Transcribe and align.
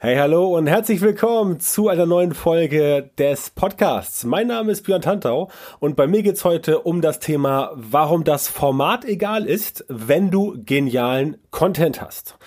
Hey, 0.00 0.14
hallo 0.14 0.56
und 0.56 0.68
herzlich 0.68 1.00
willkommen 1.00 1.58
zu 1.58 1.88
einer 1.88 2.06
neuen 2.06 2.32
Folge 2.32 3.10
des 3.18 3.50
Podcasts. 3.50 4.22
Mein 4.22 4.46
Name 4.46 4.70
ist 4.70 4.84
Björn 4.84 5.02
Tantau 5.02 5.50
und 5.80 5.96
bei 5.96 6.06
mir 6.06 6.22
geht's 6.22 6.44
heute 6.44 6.82
um 6.82 7.00
das 7.00 7.18
Thema, 7.18 7.72
warum 7.74 8.22
das 8.22 8.46
Format 8.46 9.04
egal 9.04 9.44
ist, 9.44 9.84
wenn 9.88 10.30
du 10.30 10.56
genialen 10.64 11.38
Content 11.50 12.00
hast. 12.00 12.38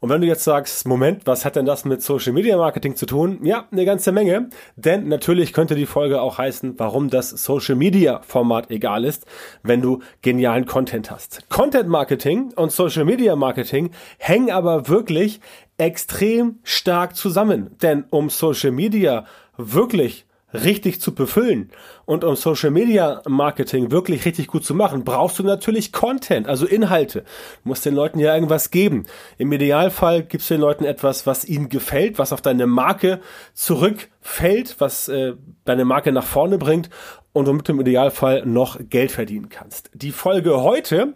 Und 0.00 0.10
wenn 0.10 0.20
du 0.20 0.26
jetzt 0.26 0.44
sagst, 0.44 0.86
Moment, 0.86 1.26
was 1.26 1.44
hat 1.44 1.56
denn 1.56 1.64
das 1.64 1.84
mit 1.84 2.02
Social 2.02 2.32
Media 2.32 2.56
Marketing 2.56 2.96
zu 2.96 3.06
tun? 3.06 3.38
Ja, 3.42 3.66
eine 3.70 3.84
ganze 3.84 4.12
Menge. 4.12 4.50
Denn 4.76 5.08
natürlich 5.08 5.52
könnte 5.52 5.74
die 5.74 5.86
Folge 5.86 6.20
auch 6.20 6.38
heißen, 6.38 6.74
warum 6.78 7.08
das 7.08 7.30
Social 7.30 7.76
Media 7.76 8.20
Format 8.22 8.70
egal 8.70 9.04
ist, 9.04 9.26
wenn 9.62 9.80
du 9.80 10.00
genialen 10.22 10.66
Content 10.66 11.10
hast. 11.10 11.48
Content 11.48 11.88
Marketing 11.88 12.52
und 12.56 12.72
Social 12.72 13.04
Media 13.04 13.36
Marketing 13.36 13.90
hängen 14.18 14.50
aber 14.50 14.88
wirklich 14.88 15.40
extrem 15.78 16.58
stark 16.62 17.16
zusammen. 17.16 17.76
Denn 17.82 18.04
um 18.10 18.30
Social 18.30 18.70
Media 18.70 19.26
wirklich 19.56 20.26
richtig 20.52 21.00
zu 21.00 21.14
befüllen 21.14 21.70
und 22.04 22.24
um 22.24 22.36
Social 22.36 22.70
Media 22.70 23.20
Marketing 23.26 23.90
wirklich 23.90 24.24
richtig 24.24 24.46
gut 24.46 24.64
zu 24.64 24.74
machen, 24.74 25.04
brauchst 25.04 25.38
du 25.38 25.42
natürlich 25.42 25.92
Content, 25.92 26.46
also 26.48 26.66
Inhalte. 26.66 27.20
Du 27.62 27.68
musst 27.68 27.84
den 27.84 27.94
Leuten 27.94 28.20
ja 28.20 28.34
irgendwas 28.34 28.70
geben. 28.70 29.06
Im 29.38 29.52
Idealfall 29.52 30.22
gibst 30.22 30.48
du 30.48 30.54
den 30.54 30.60
Leuten 30.60 30.84
etwas, 30.84 31.26
was 31.26 31.44
ihnen 31.44 31.68
gefällt, 31.68 32.18
was 32.18 32.32
auf 32.32 32.42
deine 32.42 32.66
Marke 32.66 33.20
zurückfällt, 33.54 34.76
was 34.78 35.08
äh, 35.08 35.34
deine 35.64 35.84
Marke 35.84 36.12
nach 36.12 36.24
vorne 36.24 36.58
bringt 36.58 36.90
und 37.32 37.46
womit 37.46 37.68
du 37.68 37.72
im 37.72 37.80
Idealfall 37.80 38.46
noch 38.46 38.78
Geld 38.88 39.10
verdienen 39.10 39.48
kannst. 39.48 39.90
Die 39.92 40.12
Folge 40.12 40.62
heute 40.62 41.14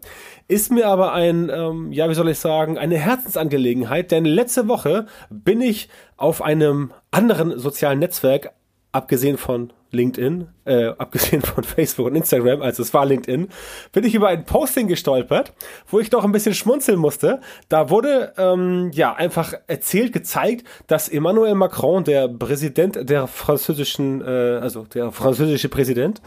ist 0.50 0.72
mir 0.72 0.88
aber 0.88 1.12
ein, 1.12 1.48
ähm, 1.48 1.92
ja, 1.92 2.10
wie 2.10 2.14
soll 2.14 2.28
ich 2.28 2.40
sagen, 2.40 2.76
eine 2.76 2.98
Herzensangelegenheit, 2.98 4.10
denn 4.10 4.24
letzte 4.24 4.66
Woche 4.66 5.06
bin 5.30 5.60
ich 5.60 5.88
auf 6.16 6.42
einem 6.42 6.92
anderen 7.12 7.56
sozialen 7.56 8.00
Netzwerk 8.00 8.50
abgesehen 8.90 9.38
von 9.38 9.72
LinkedIn, 9.92 10.48
äh, 10.64 10.86
abgesehen 10.98 11.42
von 11.42 11.62
Facebook 11.76 12.06
und 12.06 12.16
Instagram, 12.16 12.62
also 12.62 12.82
es 12.82 12.92
war 12.92 13.06
LinkedIn, 13.06 13.48
bin 13.92 14.04
ich 14.04 14.14
über 14.16 14.26
ein 14.26 14.44
Posting 14.44 14.88
gestolpert, 14.88 15.52
wo 15.86 16.00
ich 16.00 16.10
doch 16.10 16.24
ein 16.24 16.32
bisschen 16.32 16.54
schmunzeln 16.54 16.98
musste. 16.98 17.40
Da 17.68 17.88
wurde 17.88 18.32
ähm, 18.36 18.90
ja 18.92 19.14
einfach 19.14 19.54
erzählt, 19.68 20.12
gezeigt, 20.12 20.66
dass 20.88 21.08
Emmanuel 21.08 21.54
Macron, 21.54 22.02
der 22.02 22.26
Präsident 22.26 23.08
der 23.08 23.28
französischen, 23.28 24.20
äh, 24.20 24.58
also 24.60 24.82
der 24.82 25.12
französische 25.12 25.68
Präsident, 25.68 26.20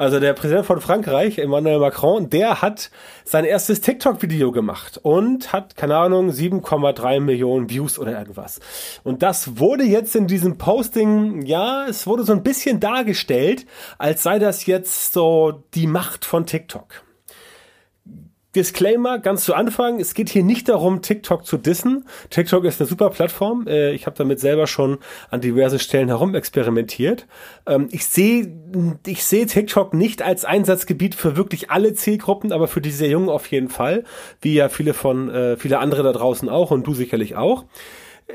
also 0.00 0.18
der 0.18 0.32
Präsident 0.32 0.64
von 0.64 0.80
Frankreich, 0.80 1.36
Emmanuel 1.36 1.78
Macron, 1.78 2.30
der 2.30 2.62
hat 2.62 2.90
sein 3.24 3.44
erstes 3.44 3.82
TikTok-Video 3.82 4.50
gemacht 4.50 4.98
und 5.02 5.52
hat, 5.52 5.76
keine 5.76 5.98
Ahnung, 5.98 6.30
7,3 6.30 7.20
Millionen 7.20 7.68
Views 7.68 7.98
oder 7.98 8.18
irgendwas. 8.18 8.60
Und 9.04 9.22
das 9.22 9.58
wurde 9.58 9.84
jetzt 9.84 10.16
in 10.16 10.26
diesem 10.26 10.56
Posting, 10.56 11.42
ja, 11.42 11.86
es 11.86 12.06
wurde 12.06 12.24
so 12.24 12.32
ein 12.32 12.42
bisschen 12.42 12.80
dargestellt, 12.80 13.66
als 13.98 14.22
sei 14.22 14.38
das 14.38 14.64
jetzt 14.64 15.12
so 15.12 15.64
die 15.74 15.86
Macht 15.86 16.24
von 16.24 16.46
TikTok. 16.46 17.02
Disclaimer 18.54 19.20
ganz 19.20 19.44
zu 19.44 19.54
Anfang, 19.54 20.00
es 20.00 20.14
geht 20.14 20.28
hier 20.28 20.42
nicht 20.42 20.68
darum, 20.68 21.02
TikTok 21.02 21.46
zu 21.46 21.56
dissen. 21.56 22.04
TikTok 22.30 22.64
ist 22.64 22.80
eine 22.80 22.88
super 22.88 23.10
Plattform. 23.10 23.68
Äh, 23.68 23.92
ich 23.92 24.06
habe 24.06 24.16
damit 24.16 24.40
selber 24.40 24.66
schon 24.66 24.98
an 25.30 25.40
diverse 25.40 25.78
Stellen 25.78 26.08
herum 26.08 26.34
experimentiert. 26.34 27.28
Ähm, 27.66 27.88
ich 27.92 28.06
sehe 28.06 28.52
ich 29.06 29.24
sehe 29.24 29.46
TikTok 29.46 29.94
nicht 29.94 30.22
als 30.22 30.44
Einsatzgebiet 30.44 31.14
für 31.14 31.36
wirklich 31.36 31.70
alle 31.70 31.94
Zielgruppen, 31.94 32.50
aber 32.50 32.66
für 32.66 32.80
die 32.80 32.90
sehr 32.90 33.08
jungen 33.08 33.28
auf 33.28 33.46
jeden 33.46 33.68
Fall, 33.68 34.04
wie 34.40 34.54
ja 34.54 34.68
viele 34.68 34.94
von 34.94 35.30
äh, 35.30 35.56
viele 35.56 35.78
andere 35.78 36.02
da 36.02 36.12
draußen 36.12 36.48
auch 36.48 36.72
und 36.72 36.86
du 36.86 36.94
sicherlich 36.94 37.36
auch 37.36 37.66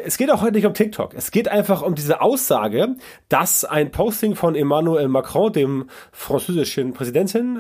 es 0.04 0.18
geht 0.18 0.32
auch 0.32 0.42
heute 0.42 0.54
nicht 0.54 0.66
um 0.66 0.74
TikTok. 0.74 1.14
Es 1.14 1.32
geht 1.32 1.48
einfach 1.48 1.82
um 1.82 1.96
diese 1.96 2.22
Aussage, 2.22 2.96
dass 3.30 3.66
ein 3.66 3.92
Posting 3.92 4.36
von 4.36 4.56
Emmanuel 4.56 5.08
Macron, 5.08 5.54
dem 5.54 5.90
französischen 6.12 6.94
Präsidenten, 6.94 7.58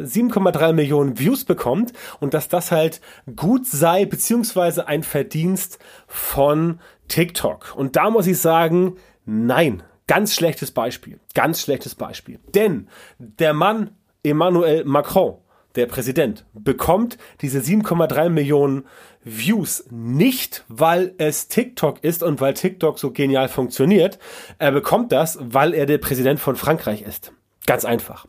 7,3 0.00 0.70
ähm, 0.70 0.76
Millionen 0.76 1.18
Views 1.18 1.44
bekommt 1.44 1.92
und 2.20 2.34
dass 2.34 2.48
das 2.48 2.70
halt 2.70 3.00
gut 3.36 3.66
sei, 3.66 4.04
beziehungsweise 4.04 4.88
ein 4.88 5.02
Verdienst 5.02 5.78
von 6.06 6.80
TikTok. 7.08 7.74
Und 7.76 7.96
da 7.96 8.10
muss 8.10 8.26
ich 8.26 8.38
sagen, 8.38 8.96
nein. 9.24 9.82
Ganz 10.06 10.34
schlechtes 10.34 10.70
Beispiel. 10.70 11.18
Ganz 11.34 11.62
schlechtes 11.62 11.94
Beispiel. 11.94 12.38
Denn 12.54 12.88
der 13.18 13.54
Mann 13.54 13.90
Emmanuel 14.22 14.84
Macron, 14.84 15.38
der 15.76 15.86
Präsident, 15.86 16.44
bekommt 16.52 17.16
diese 17.40 17.60
7,3 17.60 18.28
Millionen 18.28 18.84
Views 19.24 19.84
nicht, 19.90 20.64
weil 20.68 21.14
es 21.18 21.48
TikTok 21.48 22.04
ist 22.04 22.22
und 22.22 22.40
weil 22.40 22.54
TikTok 22.54 22.98
so 22.98 23.10
genial 23.10 23.48
funktioniert. 23.48 24.18
Er 24.58 24.72
bekommt 24.72 25.12
das, 25.12 25.38
weil 25.40 25.74
er 25.74 25.86
der 25.86 25.98
Präsident 25.98 26.40
von 26.40 26.56
Frankreich 26.56 27.02
ist. 27.02 27.32
Ganz 27.66 27.84
einfach. 27.84 28.26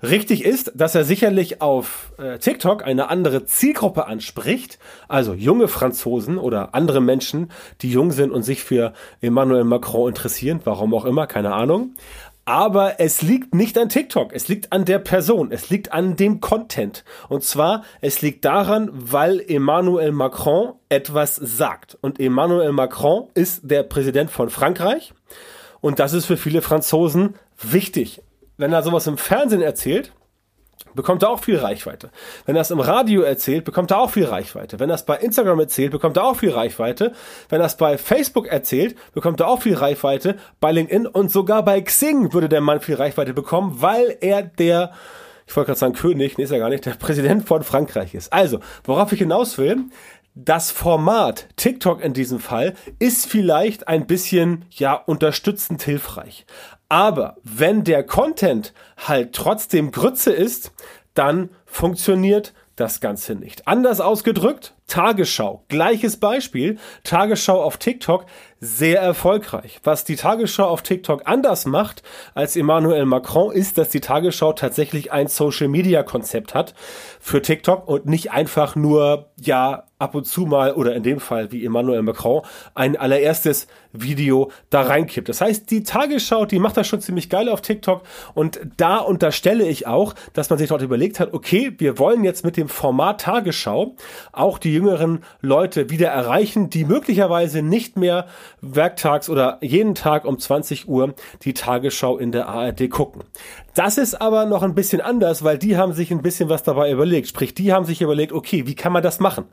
Richtig 0.00 0.44
ist, 0.44 0.70
dass 0.76 0.94
er 0.94 1.02
sicherlich 1.02 1.60
auf 1.60 2.12
äh, 2.18 2.38
TikTok 2.38 2.84
eine 2.84 3.08
andere 3.08 3.46
Zielgruppe 3.46 4.06
anspricht, 4.06 4.78
also 5.08 5.34
junge 5.34 5.66
Franzosen 5.66 6.38
oder 6.38 6.72
andere 6.72 7.00
Menschen, 7.00 7.50
die 7.80 7.90
jung 7.90 8.12
sind 8.12 8.30
und 8.30 8.44
sich 8.44 8.62
für 8.62 8.92
Emmanuel 9.20 9.64
Macron 9.64 10.08
interessieren, 10.08 10.60
warum 10.62 10.94
auch 10.94 11.04
immer, 11.04 11.26
keine 11.26 11.52
Ahnung. 11.52 11.94
Aber 12.48 12.98
es 12.98 13.20
liegt 13.20 13.54
nicht 13.54 13.76
an 13.76 13.90
TikTok, 13.90 14.32
es 14.32 14.48
liegt 14.48 14.72
an 14.72 14.86
der 14.86 15.00
Person, 15.00 15.52
es 15.52 15.68
liegt 15.68 15.92
an 15.92 16.16
dem 16.16 16.40
Content. 16.40 17.04
Und 17.28 17.44
zwar, 17.44 17.84
es 18.00 18.22
liegt 18.22 18.42
daran, 18.46 18.88
weil 18.90 19.44
Emmanuel 19.46 20.12
Macron 20.12 20.72
etwas 20.88 21.36
sagt. 21.36 21.98
Und 22.00 22.18
Emmanuel 22.18 22.72
Macron 22.72 23.28
ist 23.34 23.70
der 23.70 23.82
Präsident 23.82 24.30
von 24.30 24.48
Frankreich. 24.48 25.12
Und 25.82 25.98
das 25.98 26.14
ist 26.14 26.24
für 26.24 26.38
viele 26.38 26.62
Franzosen 26.62 27.34
wichtig. 27.60 28.22
Wenn 28.56 28.72
er 28.72 28.82
sowas 28.82 29.06
im 29.06 29.18
Fernsehen 29.18 29.60
erzählt, 29.60 30.14
bekommt 30.98 31.22
er 31.22 31.30
auch 31.30 31.38
viel 31.38 31.56
Reichweite. 31.56 32.10
Wenn 32.44 32.56
er 32.56 32.62
es 32.62 32.72
im 32.72 32.80
Radio 32.80 33.22
erzählt, 33.22 33.64
bekommt 33.64 33.92
er 33.92 34.00
auch 34.00 34.10
viel 34.10 34.24
Reichweite. 34.24 34.80
Wenn 34.80 34.90
er 34.90 34.96
es 34.96 35.04
bei 35.04 35.16
Instagram 35.16 35.60
erzählt, 35.60 35.92
bekommt 35.92 36.16
er 36.16 36.24
auch 36.24 36.34
viel 36.34 36.50
Reichweite. 36.50 37.12
Wenn 37.48 37.60
er 37.60 37.66
es 37.66 37.76
bei 37.76 37.96
Facebook 37.96 38.48
erzählt, 38.48 38.96
bekommt 39.12 39.38
er 39.38 39.46
auch 39.46 39.62
viel 39.62 39.76
Reichweite. 39.76 40.36
Bei 40.58 40.72
LinkedIn 40.72 41.06
und 41.06 41.30
sogar 41.30 41.64
bei 41.64 41.80
Xing 41.80 42.32
würde 42.32 42.48
der 42.48 42.60
Mann 42.60 42.80
viel 42.80 42.96
Reichweite 42.96 43.32
bekommen, 43.32 43.76
weil 43.80 44.18
er 44.20 44.42
der 44.42 44.90
ich 45.46 45.56
wollte 45.56 45.68
gerade 45.68 45.78
sagen 45.78 45.94
König, 45.94 46.36
nee, 46.36 46.44
ist 46.44 46.50
er 46.50 46.58
gar 46.58 46.68
nicht, 46.68 46.84
der 46.84 46.90
Präsident 46.90 47.48
von 47.48 47.62
Frankreich 47.62 48.14
ist. 48.14 48.34
Also, 48.34 48.60
worauf 48.84 49.12
ich 49.12 49.20
hinaus 49.20 49.56
will, 49.56 49.78
das 50.34 50.70
Format 50.70 51.48
TikTok 51.56 52.04
in 52.04 52.12
diesem 52.12 52.38
Fall 52.38 52.74
ist 52.98 53.26
vielleicht 53.26 53.88
ein 53.88 54.06
bisschen, 54.06 54.66
ja, 54.70 54.92
unterstützend 54.92 55.82
hilfreich. 55.82 56.44
Aber 56.88 57.36
wenn 57.42 57.84
der 57.84 58.02
Content 58.02 58.72
halt 58.96 59.34
trotzdem 59.34 59.90
Grütze 59.90 60.32
ist, 60.32 60.72
dann 61.14 61.50
funktioniert 61.66 62.54
das 62.76 63.00
Ganze 63.00 63.34
nicht. 63.34 63.66
Anders 63.66 64.00
ausgedrückt, 64.00 64.74
Tagesschau, 64.86 65.64
gleiches 65.68 66.18
Beispiel, 66.18 66.78
Tagesschau 67.02 67.62
auf 67.62 67.76
TikTok, 67.76 68.24
sehr 68.60 69.00
erfolgreich. 69.00 69.80
Was 69.82 70.04
die 70.04 70.16
Tagesschau 70.16 70.66
auf 70.66 70.82
TikTok 70.82 71.22
anders 71.26 71.66
macht 71.66 72.02
als 72.34 72.56
Emmanuel 72.56 73.04
Macron, 73.04 73.52
ist, 73.52 73.78
dass 73.78 73.90
die 73.90 74.00
Tagesschau 74.00 74.52
tatsächlich 74.52 75.12
ein 75.12 75.26
Social-Media-Konzept 75.26 76.54
hat 76.54 76.74
für 77.20 77.42
TikTok 77.42 77.86
und 77.86 78.06
nicht 78.06 78.30
einfach 78.30 78.76
nur, 78.76 79.30
ja, 79.36 79.84
ab 79.98 80.14
und 80.14 80.24
zu 80.24 80.46
mal 80.46 80.72
oder 80.72 80.94
in 80.94 81.02
dem 81.02 81.20
Fall 81.20 81.50
wie 81.50 81.64
Emmanuel 81.64 82.02
Macron 82.02 82.42
ein 82.74 82.96
allererstes 82.96 83.66
Video 83.92 84.50
da 84.70 84.82
reinkippt. 84.82 85.28
Das 85.28 85.40
heißt, 85.40 85.70
die 85.70 85.82
Tagesschau, 85.82 86.44
die 86.44 86.58
macht 86.58 86.76
das 86.76 86.86
schon 86.86 87.00
ziemlich 87.00 87.30
geil 87.30 87.48
auf 87.48 87.60
TikTok 87.60 88.02
und 88.34 88.60
da 88.76 88.98
unterstelle 88.98 89.66
ich 89.66 89.86
auch, 89.86 90.14
dass 90.32 90.50
man 90.50 90.58
sich 90.58 90.68
dort 90.68 90.82
überlegt 90.82 91.20
hat, 91.20 91.32
okay, 91.32 91.72
wir 91.78 91.98
wollen 91.98 92.24
jetzt 92.24 92.44
mit 92.44 92.56
dem 92.56 92.68
Format 92.68 93.22
Tagesschau 93.22 93.96
auch 94.32 94.58
die 94.58 94.72
jüngeren 94.72 95.24
Leute 95.40 95.90
wieder 95.90 96.08
erreichen, 96.08 96.70
die 96.70 96.84
möglicherweise 96.84 97.62
nicht 97.62 97.96
mehr 97.96 98.26
werktags 98.60 99.28
oder 99.28 99.58
jeden 99.60 99.94
Tag 99.94 100.24
um 100.24 100.38
20 100.38 100.88
Uhr 100.88 101.14
die 101.42 101.54
Tagesschau 101.54 102.18
in 102.18 102.32
der 102.32 102.48
ARD 102.48 102.90
gucken. 102.90 103.24
Das 103.78 103.96
ist 103.96 104.20
aber 104.20 104.44
noch 104.44 104.64
ein 104.64 104.74
bisschen 104.74 105.00
anders, 105.00 105.44
weil 105.44 105.56
die 105.56 105.76
haben 105.76 105.92
sich 105.92 106.10
ein 106.10 106.20
bisschen 106.20 106.48
was 106.48 106.64
dabei 106.64 106.90
überlegt. 106.90 107.28
Sprich, 107.28 107.54
die 107.54 107.72
haben 107.72 107.84
sich 107.84 108.02
überlegt, 108.02 108.32
okay, 108.32 108.66
wie 108.66 108.74
kann 108.74 108.92
man 108.92 109.04
das 109.04 109.20
machen? 109.20 109.44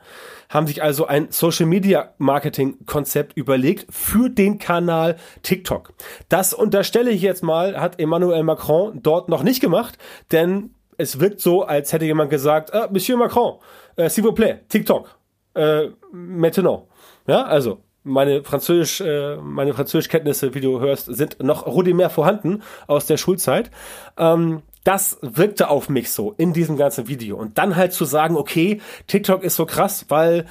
Haben 0.48 0.66
sich 0.66 0.82
also 0.82 1.06
ein 1.06 1.28
Social 1.30 1.66
Media 1.66 2.12
Marketing 2.18 2.84
Konzept 2.86 3.36
überlegt 3.36 3.86
für 3.88 4.25
den 4.28 4.58
Kanal 4.58 5.16
TikTok. 5.42 5.92
Das 6.28 6.52
unterstelle 6.52 7.10
ich 7.10 7.22
jetzt 7.22 7.42
mal, 7.42 7.80
hat 7.80 8.00
Emmanuel 8.00 8.42
Macron 8.42 9.00
dort 9.02 9.28
noch 9.28 9.42
nicht 9.42 9.60
gemacht, 9.60 9.98
denn 10.32 10.74
es 10.98 11.20
wirkt 11.20 11.40
so, 11.40 11.62
als 11.62 11.92
hätte 11.92 12.04
jemand 12.04 12.30
gesagt, 12.30 12.72
ah, 12.74 12.88
Monsieur 12.90 13.18
Macron, 13.18 13.58
äh, 13.96 14.08
s'il 14.08 14.24
vous 14.24 14.34
plaît, 14.34 14.60
TikTok, 14.68 15.18
äh, 15.54 15.88
maintenant. 16.12 16.88
Ja, 17.26 17.42
also 17.42 17.82
meine 18.06 18.44
Französisch, 18.44 19.00
äh, 19.00 19.36
meine 19.36 19.74
Französischkenntnisse, 19.74 20.54
wie 20.54 20.60
du 20.60 20.80
hörst, 20.80 21.06
sind 21.06 21.42
noch 21.42 21.66
rudimentär 21.66 22.10
vorhanden 22.10 22.62
aus 22.86 23.06
der 23.06 23.16
Schulzeit. 23.16 23.70
Ähm, 24.16 24.62
das 24.86 25.18
wirkte 25.20 25.68
auf 25.68 25.88
mich 25.88 26.12
so 26.12 26.32
in 26.38 26.52
diesem 26.52 26.76
ganzen 26.76 27.08
Video. 27.08 27.36
Und 27.36 27.58
dann 27.58 27.74
halt 27.74 27.92
zu 27.92 28.04
sagen, 28.04 28.36
okay, 28.36 28.80
TikTok 29.08 29.42
ist 29.42 29.56
so 29.56 29.66
krass, 29.66 30.06
weil, 30.08 30.46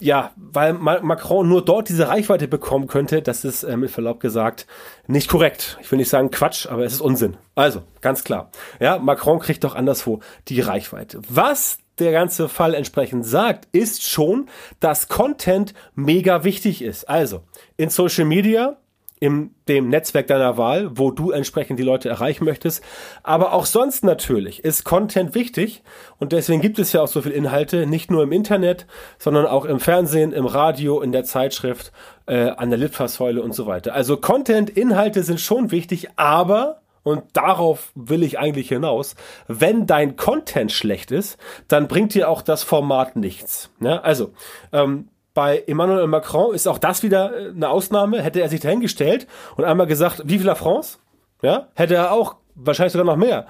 ja, 0.00 0.32
weil 0.34 0.72
Macron 0.72 1.48
nur 1.48 1.64
dort 1.64 1.88
diese 1.88 2.08
Reichweite 2.08 2.48
bekommen 2.48 2.88
könnte, 2.88 3.22
das 3.22 3.44
ist 3.44 3.62
äh, 3.62 3.76
mit 3.76 3.92
Verlaub 3.92 4.18
gesagt 4.18 4.66
nicht 5.06 5.28
korrekt. 5.28 5.78
Ich 5.80 5.90
will 5.92 5.98
nicht 5.98 6.08
sagen 6.08 6.32
Quatsch, 6.32 6.66
aber 6.66 6.84
es 6.84 6.94
ist 6.94 7.00
Unsinn. 7.00 7.36
Also, 7.54 7.82
ganz 8.00 8.24
klar. 8.24 8.50
Ja, 8.80 8.98
Macron 8.98 9.38
kriegt 9.38 9.62
doch 9.62 9.76
anderswo 9.76 10.18
die 10.48 10.60
Reichweite. 10.60 11.20
Was 11.28 11.78
der 12.00 12.10
ganze 12.10 12.48
Fall 12.48 12.74
entsprechend 12.74 13.24
sagt, 13.24 13.68
ist 13.70 14.02
schon, 14.02 14.48
dass 14.80 15.06
Content 15.06 15.74
mega 15.94 16.42
wichtig 16.42 16.82
ist. 16.82 17.08
Also, 17.08 17.44
in 17.76 17.90
Social 17.90 18.24
Media 18.24 18.78
in 19.18 19.54
dem 19.66 19.88
Netzwerk 19.88 20.26
deiner 20.26 20.58
Wahl, 20.58 20.90
wo 20.98 21.10
du 21.10 21.30
entsprechend 21.30 21.78
die 21.78 21.84
Leute 21.84 22.08
erreichen 22.08 22.44
möchtest. 22.44 22.84
Aber 23.22 23.52
auch 23.52 23.64
sonst 23.64 24.04
natürlich 24.04 24.62
ist 24.62 24.84
Content 24.84 25.34
wichtig 25.34 25.82
und 26.18 26.32
deswegen 26.32 26.60
gibt 26.60 26.78
es 26.78 26.92
ja 26.92 27.02
auch 27.02 27.08
so 27.08 27.22
viele 27.22 27.34
Inhalte, 27.34 27.86
nicht 27.86 28.10
nur 28.10 28.22
im 28.22 28.32
Internet, 28.32 28.86
sondern 29.18 29.46
auch 29.46 29.64
im 29.64 29.80
Fernsehen, 29.80 30.32
im 30.32 30.46
Radio, 30.46 31.00
in 31.00 31.12
der 31.12 31.24
Zeitschrift, 31.24 31.92
äh, 32.26 32.50
an 32.50 32.68
der 32.68 32.78
Litfaßsäule 32.78 33.42
und 33.42 33.54
so 33.54 33.66
weiter. 33.66 33.94
Also 33.94 34.18
Content, 34.18 34.68
Inhalte 34.68 35.22
sind 35.22 35.40
schon 35.40 35.70
wichtig, 35.70 36.08
aber 36.16 36.82
und 37.02 37.22
darauf 37.34 37.92
will 37.94 38.24
ich 38.24 38.40
eigentlich 38.40 38.68
hinaus. 38.68 39.14
Wenn 39.46 39.86
dein 39.86 40.16
Content 40.16 40.72
schlecht 40.72 41.12
ist, 41.12 41.38
dann 41.68 41.86
bringt 41.86 42.14
dir 42.14 42.28
auch 42.28 42.42
das 42.42 42.64
Format 42.64 43.14
nichts. 43.14 43.70
Ja, 43.78 44.00
also, 44.00 44.32
ähm, 44.72 45.08
bei 45.36 45.62
Emmanuel 45.66 46.06
Macron 46.06 46.54
ist 46.54 46.66
auch 46.66 46.78
das 46.78 47.02
wieder 47.02 47.36
äh, 47.36 47.50
eine 47.50 47.68
Ausnahme. 47.68 48.22
Hätte 48.22 48.40
er 48.40 48.48
sich 48.48 48.60
dahingestellt 48.60 49.26
und 49.56 49.64
einmal 49.64 49.86
gesagt, 49.86 50.22
Vive 50.24 50.44
la 50.44 50.54
France, 50.54 50.98
ja, 51.42 51.68
hätte 51.74 51.94
er 51.94 52.10
auch 52.10 52.36
wahrscheinlich 52.54 52.94
sogar 52.94 53.04
noch 53.04 53.16
mehr 53.16 53.46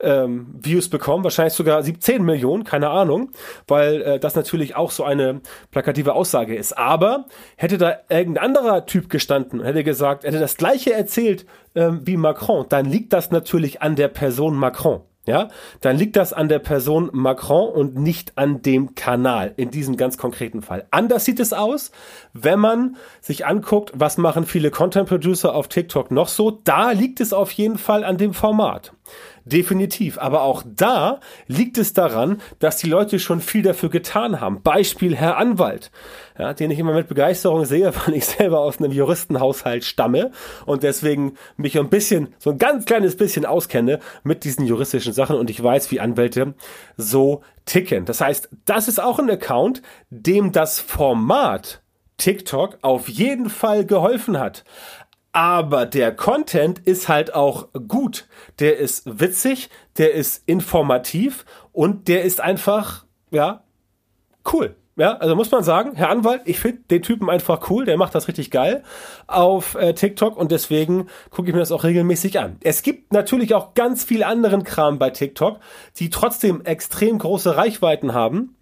ähm, 0.00 0.48
Views 0.60 0.88
bekommen, 0.88 1.22
wahrscheinlich 1.22 1.54
sogar 1.54 1.80
17 1.80 2.24
Millionen, 2.24 2.64
keine 2.64 2.90
Ahnung, 2.90 3.30
weil 3.68 4.02
äh, 4.02 4.18
das 4.18 4.34
natürlich 4.34 4.74
auch 4.74 4.90
so 4.90 5.04
eine 5.04 5.40
plakative 5.70 6.14
Aussage 6.14 6.56
ist. 6.56 6.76
Aber 6.76 7.26
hätte 7.56 7.78
da 7.78 7.98
irgendein 8.08 8.44
anderer 8.44 8.84
Typ 8.86 9.08
gestanden 9.08 9.62
hätte 9.62 9.84
gesagt, 9.84 10.24
hätte 10.24 10.40
das 10.40 10.56
gleiche 10.56 10.92
erzählt 10.92 11.46
ähm, 11.76 12.00
wie 12.04 12.16
Macron, 12.16 12.66
dann 12.68 12.84
liegt 12.84 13.12
das 13.12 13.30
natürlich 13.30 13.80
an 13.80 13.94
der 13.94 14.08
Person 14.08 14.56
Macron 14.56 15.02
ja, 15.28 15.48
dann 15.80 15.96
liegt 15.96 16.16
das 16.16 16.32
an 16.32 16.48
der 16.48 16.58
Person 16.58 17.10
Macron 17.12 17.70
und 17.70 17.96
nicht 17.96 18.32
an 18.36 18.62
dem 18.62 18.94
Kanal 18.94 19.52
in 19.56 19.70
diesem 19.70 19.96
ganz 19.96 20.18
konkreten 20.18 20.62
Fall. 20.62 20.86
Anders 20.90 21.24
sieht 21.24 21.40
es 21.40 21.52
aus, 21.52 21.92
wenn 22.32 22.58
man 22.58 22.96
sich 23.20 23.46
anguckt, 23.46 23.92
was 23.94 24.18
machen 24.18 24.46
viele 24.46 24.70
Content 24.70 25.08
Producer 25.08 25.54
auf 25.54 25.68
TikTok 25.68 26.10
noch 26.10 26.28
so. 26.28 26.50
Da 26.50 26.92
liegt 26.92 27.20
es 27.20 27.32
auf 27.32 27.52
jeden 27.52 27.78
Fall 27.78 28.04
an 28.04 28.16
dem 28.16 28.34
Format. 28.34 28.92
Definitiv. 29.48 30.18
Aber 30.18 30.42
auch 30.42 30.62
da 30.66 31.20
liegt 31.46 31.78
es 31.78 31.92
daran, 31.92 32.40
dass 32.58 32.76
die 32.76 32.88
Leute 32.88 33.18
schon 33.18 33.40
viel 33.40 33.62
dafür 33.62 33.88
getan 33.88 34.40
haben. 34.40 34.62
Beispiel 34.62 35.16
Herr 35.16 35.38
Anwalt, 35.38 35.90
ja, 36.38 36.52
den 36.52 36.70
ich 36.70 36.78
immer 36.78 36.92
mit 36.92 37.08
Begeisterung 37.08 37.64
sehe, 37.64 37.92
weil 38.06 38.14
ich 38.14 38.26
selber 38.26 38.60
aus 38.60 38.78
einem 38.78 38.92
Juristenhaushalt 38.92 39.84
stamme 39.84 40.32
und 40.66 40.82
deswegen 40.82 41.34
mich 41.56 41.78
ein 41.78 41.88
bisschen, 41.88 42.34
so 42.38 42.50
ein 42.50 42.58
ganz 42.58 42.84
kleines 42.84 43.16
bisschen 43.16 43.46
auskenne 43.46 44.00
mit 44.22 44.44
diesen 44.44 44.66
juristischen 44.66 45.12
Sachen 45.12 45.36
und 45.36 45.50
ich 45.50 45.62
weiß, 45.62 45.90
wie 45.90 46.00
Anwälte 46.00 46.54
so 46.96 47.42
ticken. 47.64 48.04
Das 48.04 48.20
heißt, 48.20 48.50
das 48.66 48.88
ist 48.88 49.00
auch 49.00 49.18
ein 49.18 49.30
Account, 49.30 49.82
dem 50.10 50.52
das 50.52 50.78
Format 50.78 51.82
TikTok 52.18 52.78
auf 52.82 53.08
jeden 53.08 53.48
Fall 53.48 53.86
geholfen 53.86 54.38
hat. 54.38 54.64
Aber 55.32 55.86
der 55.86 56.14
Content 56.14 56.78
ist 56.78 57.08
halt 57.08 57.34
auch 57.34 57.68
gut. 57.86 58.26
Der 58.58 58.78
ist 58.78 59.20
witzig, 59.20 59.68
der 59.98 60.14
ist 60.14 60.42
informativ 60.46 61.44
und 61.72 62.08
der 62.08 62.24
ist 62.24 62.40
einfach, 62.40 63.04
ja, 63.30 63.62
cool. 64.52 64.74
Ja, 64.98 65.12
also 65.18 65.36
muss 65.36 65.52
man 65.52 65.62
sagen, 65.62 65.94
Herr 65.94 66.10
Anwalt, 66.10 66.42
ich 66.46 66.58
finde 66.58 66.80
den 66.90 67.02
Typen 67.02 67.30
einfach 67.30 67.70
cool, 67.70 67.84
der 67.84 67.96
macht 67.96 68.16
das 68.16 68.26
richtig 68.26 68.50
geil 68.50 68.82
auf 69.28 69.76
äh, 69.76 69.94
TikTok 69.94 70.36
und 70.36 70.50
deswegen 70.50 71.06
gucke 71.30 71.48
ich 71.48 71.54
mir 71.54 71.60
das 71.60 71.70
auch 71.70 71.84
regelmäßig 71.84 72.40
an. 72.40 72.56
Es 72.64 72.82
gibt 72.82 73.12
natürlich 73.12 73.54
auch 73.54 73.74
ganz 73.74 74.02
viel 74.02 74.24
anderen 74.24 74.64
Kram 74.64 74.98
bei 74.98 75.10
TikTok, 75.10 75.60
die 75.98 76.10
trotzdem 76.10 76.62
extrem 76.64 77.16
große 77.20 77.56
Reichweiten 77.56 78.12
haben, 78.12 78.56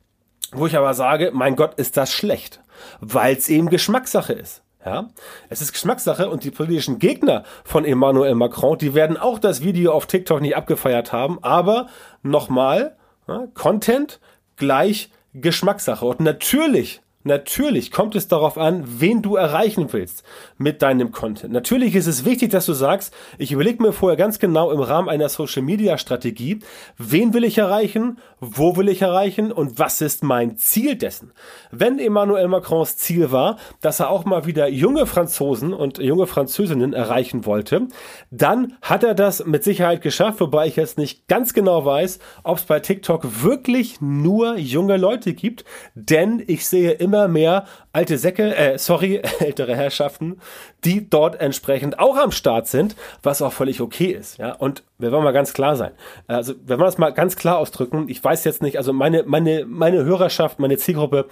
wo 0.53 0.67
ich 0.67 0.77
aber 0.77 0.93
sage, 0.93 1.31
mein 1.33 1.57
Gott, 1.57 1.77
ist 1.77 1.97
das 1.97 2.13
schlecht, 2.13 2.61
weil 3.01 3.35
es 3.35 3.49
eben 3.49 3.71
Geschmackssache 3.71 4.35
ist. 4.35 4.63
Ja, 4.87 5.09
es 5.49 5.61
ist 5.61 5.73
Geschmackssache 5.73 6.31
und 6.31 6.44
die 6.44 6.53
politischen 6.53 7.00
Gegner 7.00 7.43
von 7.65 7.85
Emmanuel 7.85 8.37
Macron, 8.37 8.79
die 8.79 8.94
werden 8.94 9.17
auch 9.17 9.41
das 9.41 9.61
Video 9.61 9.91
auf 9.91 10.06
TikTok 10.06 10.41
nicht 10.41 10.55
abgefeiert 10.55 11.12
haben, 11.12 11.43
aber 11.43 11.88
nochmal, 12.23 12.97
ja, 13.27 13.49
Content 13.55 14.21
gleich 14.55 15.11
Geschmackssache. 15.35 16.06
Und 16.06 16.21
natürlich 16.21 17.03
Natürlich 17.26 17.90
kommt 17.90 18.14
es 18.14 18.28
darauf 18.28 18.56
an, 18.56 18.84
wen 18.87 19.20
du 19.20 19.34
erreichen 19.34 19.93
willst 19.93 20.23
mit 20.58 20.81
deinem 20.81 21.11
Content. 21.11 21.52
Natürlich 21.52 21.96
ist 21.96 22.06
es 22.06 22.25
wichtig, 22.25 22.52
dass 22.52 22.67
du 22.67 22.73
sagst, 22.73 23.12
ich 23.37 23.50
überlege 23.50 23.82
mir 23.82 23.93
vorher 23.93 24.17
ganz 24.17 24.38
genau 24.38 24.70
im 24.70 24.78
Rahmen 24.78 25.08
einer 25.08 25.28
Social 25.28 25.62
Media 25.62 25.99
Strategie, 25.99 26.61
wen 26.99 27.34
will 27.34 27.43
ich 27.43 27.58
erreichen, 27.58 28.19
wo 28.38 28.76
will 28.76 28.88
ich 28.88 29.02
erreichen 29.02 29.50
und 29.50 29.76
was 29.76 30.00
ist 30.02 30.23
mein 30.23 30.56
Ziel 30.56 30.94
dessen. 30.94 31.32
Wenn 31.73 31.99
Emmanuel 31.99 32.46
Macrons 32.46 32.96
Ziel 32.96 33.32
war, 33.32 33.56
dass 33.81 33.99
er 33.99 34.11
auch 34.11 34.25
mal 34.25 34.46
wieder 34.46 34.69
junge 34.69 35.05
Franzosen 35.05 35.72
und 35.72 35.99
junge 35.99 36.29
Französinnen 36.29 36.93
erreichen 36.93 37.44
wollte, 37.44 37.88
dann 38.31 38.75
hat 38.82 39.02
er 39.02 39.14
das 39.14 39.44
mit 39.44 39.64
Sicherheit 39.64 40.00
geschafft, 40.00 40.38
wobei 40.38 40.69
ich 40.69 40.76
jetzt 40.76 40.96
nicht 40.96 41.26
ganz 41.26 41.55
genau 41.55 41.84
weiß, 41.84 42.20
ob 42.44 42.58
es 42.58 42.64
bei 42.67 42.79
TikTok 42.79 43.43
wirklich 43.43 44.00
nur 44.00 44.56
junge 44.58 44.96
Leute 44.96 45.34
gibt, 45.34 45.64
denn 45.96 46.40
ich 46.46 46.69
sehe 46.69 46.93
immer 46.93 47.16
immer 47.17 47.29
mehr 47.29 47.65
alte 47.93 48.19
Säcke, 48.19 48.55
äh, 48.55 48.79
sorry, 48.79 49.23
ältere 49.41 49.75
Herrschaften, 49.75 50.39
die 50.85 51.09
dort 51.09 51.41
entsprechend 51.41 51.99
auch 51.99 52.17
am 52.17 52.31
Start 52.31 52.67
sind, 52.67 52.95
was 53.23 53.41
auch 53.43 53.53
völlig 53.53 53.81
okay 53.81 54.13
ist. 54.13 54.39
Ja, 54.39 54.53
und 54.53 54.83
wir 54.99 55.13
wollen 55.13 55.25
mal 55.25 55.33
ganz 55.33 55.53
klar 55.53 55.77
sein. 55.77 55.93
Also, 56.27 56.55
wenn 56.65 56.79
wir 56.79 56.85
das 56.85 56.99
mal 56.99 57.11
ganz 57.11 57.37
klar 57.37 57.59
ausdrücken, 57.59 58.09
ich 58.09 58.23
weiß 58.23 58.45
jetzt 58.45 58.63
nicht, 58.63 58.77
also 58.77 58.93
meine, 58.93 59.25
meine, 59.25 59.65
meine 59.67 60.05
Hörerschaft, 60.05 60.59
meine 60.59 60.77
Zielgruppe 60.77 61.27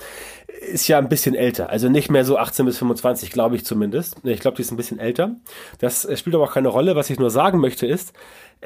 ist 0.72 0.88
ja 0.88 0.98
ein 0.98 1.08
bisschen 1.08 1.34
älter. 1.34 1.68
Also 1.68 1.88
nicht 1.88 2.10
mehr 2.10 2.24
so 2.24 2.38
18 2.38 2.64
bis 2.64 2.78
25, 2.78 3.30
glaube 3.30 3.56
ich 3.56 3.64
zumindest. 3.64 4.16
Ich 4.24 4.40
glaube, 4.40 4.56
die 4.56 4.62
ist 4.62 4.70
ein 4.70 4.76
bisschen 4.76 4.98
älter. 4.98 5.32
Das 5.78 6.08
spielt 6.18 6.34
aber 6.34 6.44
auch 6.44 6.54
keine 6.54 6.68
Rolle. 6.68 6.96
Was 6.96 7.10
ich 7.10 7.18
nur 7.18 7.30
sagen 7.30 7.58
möchte 7.58 7.86
ist, 7.86 8.14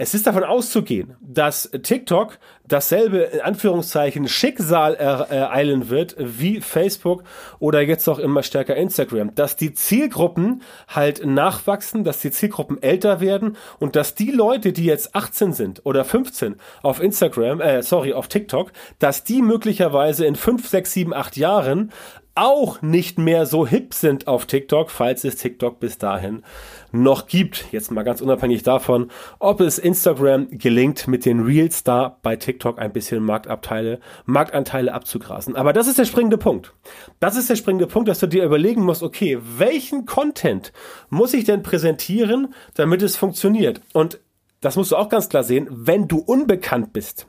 es 0.01 0.15
ist 0.15 0.29
davon 0.29 0.45
auszugehen, 0.45 1.17
dass 1.21 1.71
TikTok 1.83 2.39
dasselbe 2.69 3.19
in 3.19 3.41
Anführungszeichen 3.41 4.29
Schicksal 4.29 4.95
ereilen 4.95 5.91
wird 5.91 6.15
wie 6.19 6.61
Facebook 6.61 7.25
oder 7.59 7.81
jetzt 7.81 8.09
auch 8.09 8.21
immer 8.21 8.45
stärker 8.45 8.77
Instagram. 8.77 9.35
Dass 9.35 9.57
die 9.57 9.75
Zielgruppen 9.75 10.63
halt 10.87 11.27
nachwachsen, 11.27 12.05
dass 12.05 12.21
die 12.21 12.31
Zielgruppen 12.31 12.81
älter 12.81 13.21
werden 13.21 13.57
und 13.81 13.97
dass 13.97 14.15
die 14.15 14.31
Leute, 14.31 14.73
die 14.73 14.85
jetzt 14.85 15.17
18 15.17 15.53
sind 15.53 15.85
oder 15.85 16.05
15 16.05 16.55
auf 16.83 17.03
Instagram, 17.03 17.61
äh, 17.61 17.83
sorry, 17.83 18.13
auf 18.13 18.29
TikTok, 18.29 18.71
dass 19.01 19.25
die 19.25 19.43
möglicherweise 19.43 20.27
in 20.27 20.37
5, 20.37 20.69
6, 20.69 20.93
7, 20.93 21.15
8 21.15 21.37
Jahren 21.37 21.91
auch 22.39 22.83
nicht 22.83 23.19
mehr 23.19 23.47
so 23.47 23.67
hip 23.67 23.93
sind 23.93 24.29
auf 24.29 24.47
TikTok, 24.47 24.91
falls 24.91 25.25
es 25.25 25.37
TikTok 25.37 25.81
bis 25.81 25.99
dahin 25.99 26.45
noch 26.93 27.27
gibt. 27.27 27.67
Jetzt 27.73 27.91
mal 27.91 28.05
ganz 28.05 28.21
unabhängig 28.21 28.63
davon, 28.63 29.11
ob 29.41 29.61
es 29.61 29.79
Instagram 29.79 30.49
gelingt, 30.51 31.09
mit 31.09 31.25
den 31.25 31.41
Reels 31.41 31.83
da 31.83 32.19
bei 32.23 32.37
TikTok 32.37 32.79
ein 32.79 32.93
bisschen 32.93 33.25
Marktabteile, 33.25 33.99
Marktanteile 34.25 34.95
abzugrasen. 34.95 35.57
Aber 35.57 35.73
das 35.73 35.89
ist 35.89 35.99
der 35.99 36.05
springende 36.05 36.39
Punkt. 36.39 36.73
Das 37.19 37.37
ist 37.37 37.51
der 37.51 37.57
springende 37.57 37.89
Punkt, 37.89 38.09
dass 38.09 38.21
du 38.21 38.29
dir 38.29 38.45
überlegen 38.45 38.85
musst, 38.85 39.03
okay, 39.03 39.39
welchen 39.57 40.07
Content 40.07 40.73
muss 41.11 41.35
ich 41.35 41.45
denn 41.45 41.65
präsentieren, 41.65 42.55
damit 42.75 43.03
es 43.03 43.17
funktioniert? 43.17 43.81
Und 43.93 44.21
das 44.61 44.77
musst 44.77 44.93
du 44.93 44.97
auch 44.97 45.09
ganz 45.09 45.29
klar 45.29 45.43
sehen, 45.43 45.67
wenn 45.71 46.09
du 46.09 46.19
unbekannt 46.19 46.93
bist, 46.93 47.27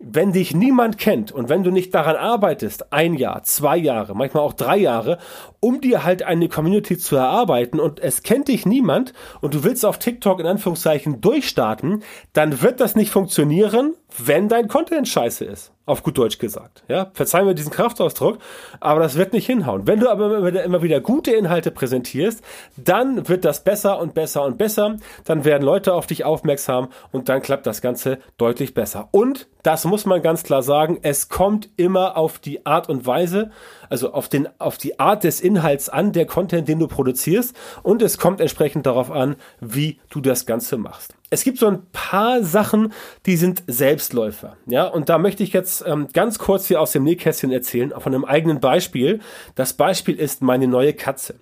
wenn 0.00 0.32
dich 0.32 0.54
niemand 0.54 0.96
kennt 0.96 1.32
und 1.32 1.48
wenn 1.48 1.64
du 1.64 1.70
nicht 1.70 1.92
daran 1.92 2.16
arbeitest, 2.16 2.92
ein 2.92 3.14
Jahr, 3.14 3.42
zwei 3.42 3.76
Jahre, 3.76 4.14
manchmal 4.14 4.44
auch 4.44 4.52
drei 4.52 4.76
Jahre, 4.76 5.18
um 5.60 5.80
dir 5.80 6.04
halt 6.04 6.22
eine 6.22 6.48
Community 6.48 6.98
zu 6.98 7.16
erarbeiten 7.16 7.80
und 7.80 8.00
es 8.00 8.22
kennt 8.22 8.48
dich 8.48 8.66
niemand 8.66 9.12
und 9.40 9.54
du 9.54 9.64
willst 9.64 9.84
auf 9.84 9.98
TikTok 9.98 10.40
in 10.40 10.46
Anführungszeichen 10.46 11.20
durchstarten, 11.20 12.02
dann 12.32 12.62
wird 12.62 12.80
das 12.80 12.94
nicht 12.94 13.10
funktionieren, 13.10 13.94
wenn 14.16 14.48
dein 14.48 14.68
Content 14.68 15.06
scheiße 15.06 15.44
ist. 15.44 15.72
Auf 15.84 16.02
gut 16.02 16.18
Deutsch 16.18 16.38
gesagt. 16.38 16.84
Ja, 16.88 17.10
verzeih 17.14 17.44
mir 17.44 17.54
diesen 17.54 17.72
Kraftausdruck, 17.72 18.38
aber 18.78 19.00
das 19.00 19.16
wird 19.16 19.32
nicht 19.32 19.46
hinhauen. 19.46 19.86
Wenn 19.86 20.00
du 20.00 20.10
aber 20.10 20.52
immer 20.62 20.82
wieder 20.82 21.00
gute 21.00 21.32
Inhalte 21.32 21.70
präsentierst, 21.70 22.44
dann 22.76 23.26
wird 23.26 23.46
das 23.46 23.64
besser 23.64 23.98
und 23.98 24.12
besser 24.12 24.44
und 24.44 24.58
besser. 24.58 24.96
Dann 25.24 25.46
werden 25.46 25.62
Leute 25.62 25.94
auf 25.94 26.06
dich 26.06 26.24
aufmerksam 26.24 26.88
und 27.10 27.30
dann 27.30 27.40
klappt 27.40 27.66
das 27.66 27.80
Ganze 27.80 28.18
deutlich 28.36 28.74
besser. 28.74 29.08
Und 29.12 29.48
das 29.62 29.86
muss 29.86 30.04
man 30.04 30.20
ganz 30.20 30.42
klar 30.42 30.62
sagen, 30.62 30.98
es 31.02 31.30
kommt 31.30 31.70
immer 31.76 32.18
auf 32.18 32.38
die 32.38 32.66
Art 32.66 32.90
und 32.90 33.06
Weise 33.06 33.50
also 33.88 34.12
auf 34.12 34.28
den, 34.28 34.48
auf 34.58 34.78
die 34.78 34.98
Art 34.98 35.24
des 35.24 35.40
Inhalts 35.40 35.88
an, 35.88 36.12
der 36.12 36.26
Content, 36.26 36.68
den 36.68 36.78
du 36.78 36.86
produzierst. 36.86 37.56
Und 37.82 38.02
es 38.02 38.18
kommt 38.18 38.40
entsprechend 38.40 38.86
darauf 38.86 39.10
an, 39.10 39.36
wie 39.60 39.98
du 40.10 40.20
das 40.20 40.46
Ganze 40.46 40.76
machst. 40.76 41.14
Es 41.30 41.44
gibt 41.44 41.58
so 41.58 41.66
ein 41.66 41.82
paar 41.92 42.42
Sachen, 42.42 42.92
die 43.26 43.36
sind 43.36 43.62
Selbstläufer. 43.66 44.56
Ja, 44.66 44.86
und 44.86 45.08
da 45.08 45.18
möchte 45.18 45.42
ich 45.42 45.52
jetzt 45.52 45.84
ähm, 45.86 46.08
ganz 46.12 46.38
kurz 46.38 46.66
hier 46.66 46.80
aus 46.80 46.92
dem 46.92 47.04
Nähkästchen 47.04 47.52
erzählen, 47.52 47.92
von 47.96 48.14
einem 48.14 48.24
eigenen 48.24 48.60
Beispiel. 48.60 49.20
Das 49.54 49.74
Beispiel 49.74 50.14
ist 50.14 50.40
meine 50.40 50.66
neue 50.66 50.94
Katze. 50.94 51.34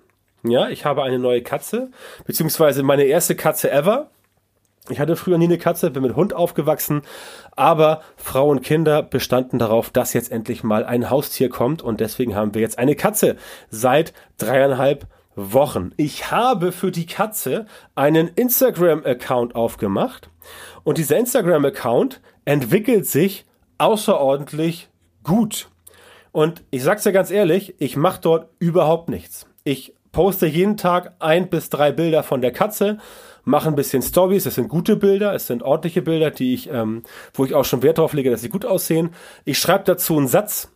Ja, 0.43 0.69
ich 0.69 0.85
habe 0.85 1.03
eine 1.03 1.19
neue 1.19 1.41
Katze, 1.41 1.89
beziehungsweise 2.25 2.83
meine 2.83 3.03
erste 3.03 3.35
Katze 3.35 3.71
ever. 3.71 4.09
Ich 4.89 4.99
hatte 4.99 5.15
früher 5.15 5.37
nie 5.37 5.45
eine 5.45 5.57
Katze, 5.57 5.91
bin 5.91 6.03
mit 6.03 6.15
Hund 6.15 6.33
aufgewachsen, 6.33 7.01
aber 7.55 8.01
Frau 8.15 8.49
und 8.49 8.61
Kinder 8.61 9.03
bestanden 9.03 9.59
darauf, 9.59 9.89
dass 9.89 10.13
jetzt 10.13 10.31
endlich 10.31 10.63
mal 10.63 10.85
ein 10.85 11.09
Haustier 11.09 11.49
kommt 11.49 11.81
und 11.81 11.99
deswegen 11.99 12.35
haben 12.35 12.53
wir 12.53 12.61
jetzt 12.61 12.77
eine 12.77 12.95
Katze 12.95 13.35
seit 13.69 14.13
dreieinhalb 14.37 15.07
Wochen. 15.35 15.91
Ich 15.97 16.31
habe 16.31 16.71
für 16.71 16.91
die 16.91 17.05
Katze 17.05 17.65
einen 17.95 18.29
Instagram-Account 18.29 19.55
aufgemacht 19.55 20.29
und 20.83 20.97
dieser 20.97 21.17
Instagram-Account 21.17 22.21
entwickelt 22.45 23.05
sich 23.05 23.45
außerordentlich 23.77 24.89
gut. 25.23 25.69
Und 26.31 26.63
ich 26.71 26.83
sag's 26.83 27.03
dir 27.03 27.11
ganz 27.11 27.29
ehrlich, 27.29 27.75
ich 27.79 27.97
mache 27.97 28.21
dort 28.21 28.49
überhaupt 28.59 29.09
nichts. 29.09 29.47
Ich 29.63 29.93
poste 30.11 30.47
jeden 30.47 30.77
Tag 30.77 31.15
ein 31.19 31.49
bis 31.49 31.69
drei 31.69 31.91
Bilder 31.91 32.23
von 32.23 32.41
der 32.41 32.51
Katze, 32.51 32.97
mache 33.47 33.69
ein 33.69 33.75
bisschen 33.75 34.01
Stories. 34.01 34.45
Es 34.45 34.55
sind 34.55 34.67
gute 34.67 34.95
Bilder, 34.97 35.33
es 35.33 35.47
sind 35.47 35.63
ordentliche 35.63 36.01
Bilder, 36.01 36.31
die 36.31 36.53
ich, 36.53 36.69
ähm, 36.69 37.03
wo 37.33 37.45
ich 37.45 37.55
auch 37.55 37.65
schon 37.65 37.81
Wert 37.81 37.97
drauf 37.97 38.13
lege, 38.13 38.29
dass 38.29 38.41
sie 38.41 38.49
gut 38.49 38.65
aussehen. 38.65 39.11
Ich 39.45 39.57
schreibe 39.57 39.85
dazu 39.85 40.17
einen 40.17 40.27
Satz. 40.27 40.71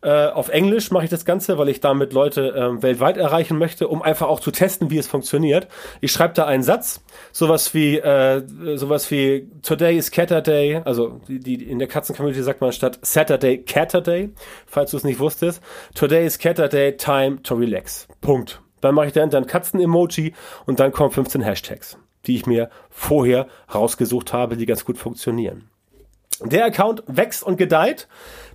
Äh, 0.00 0.26
auf 0.28 0.48
Englisch 0.48 0.92
mache 0.92 1.04
ich 1.04 1.10
das 1.10 1.24
Ganze, 1.24 1.58
weil 1.58 1.68
ich 1.68 1.80
damit 1.80 2.12
Leute 2.12 2.54
äh, 2.54 2.82
weltweit 2.82 3.16
erreichen 3.16 3.58
möchte, 3.58 3.88
um 3.88 4.00
einfach 4.00 4.28
auch 4.28 4.38
zu 4.38 4.52
testen, 4.52 4.90
wie 4.90 4.98
es 4.98 5.08
funktioniert. 5.08 5.66
Ich 6.00 6.12
schreibe 6.12 6.34
da 6.34 6.46
einen 6.46 6.62
Satz, 6.62 7.00
sowas 7.32 7.74
wie 7.74 7.98
äh, 7.98 8.42
sowas 8.76 9.10
wie 9.10 9.48
Today 9.62 9.96
is 9.98 10.12
Catterday, 10.12 10.82
also 10.84 11.20
die, 11.26 11.40
die 11.40 11.68
in 11.68 11.80
der 11.80 11.88
Katzen-Community 11.88 12.44
sagt 12.44 12.60
man 12.60 12.70
statt 12.70 13.00
Saturday 13.02 13.58
Catterday, 13.58 14.30
falls 14.66 14.92
du 14.92 14.98
es 14.98 15.04
nicht 15.04 15.18
wusstest. 15.18 15.60
Today 15.96 16.24
is 16.24 16.38
Catterday, 16.38 16.96
time 16.96 17.42
to 17.42 17.56
relax. 17.56 18.06
Punkt. 18.20 18.60
Dann 18.80 18.94
mache 18.94 19.08
ich 19.08 19.12
dahinter 19.12 19.38
ein 19.38 19.46
Katzen-Emoji 19.46 20.32
und 20.66 20.78
dann 20.78 20.92
kommen 20.92 21.10
15 21.10 21.42
Hashtags, 21.42 21.98
die 22.26 22.36
ich 22.36 22.46
mir 22.46 22.70
vorher 22.90 23.46
rausgesucht 23.72 24.32
habe, 24.32 24.56
die 24.56 24.66
ganz 24.66 24.84
gut 24.84 24.98
funktionieren. 24.98 25.68
Der 26.40 26.64
Account 26.64 27.02
wächst 27.08 27.42
und 27.42 27.56
gedeiht. 27.56 28.06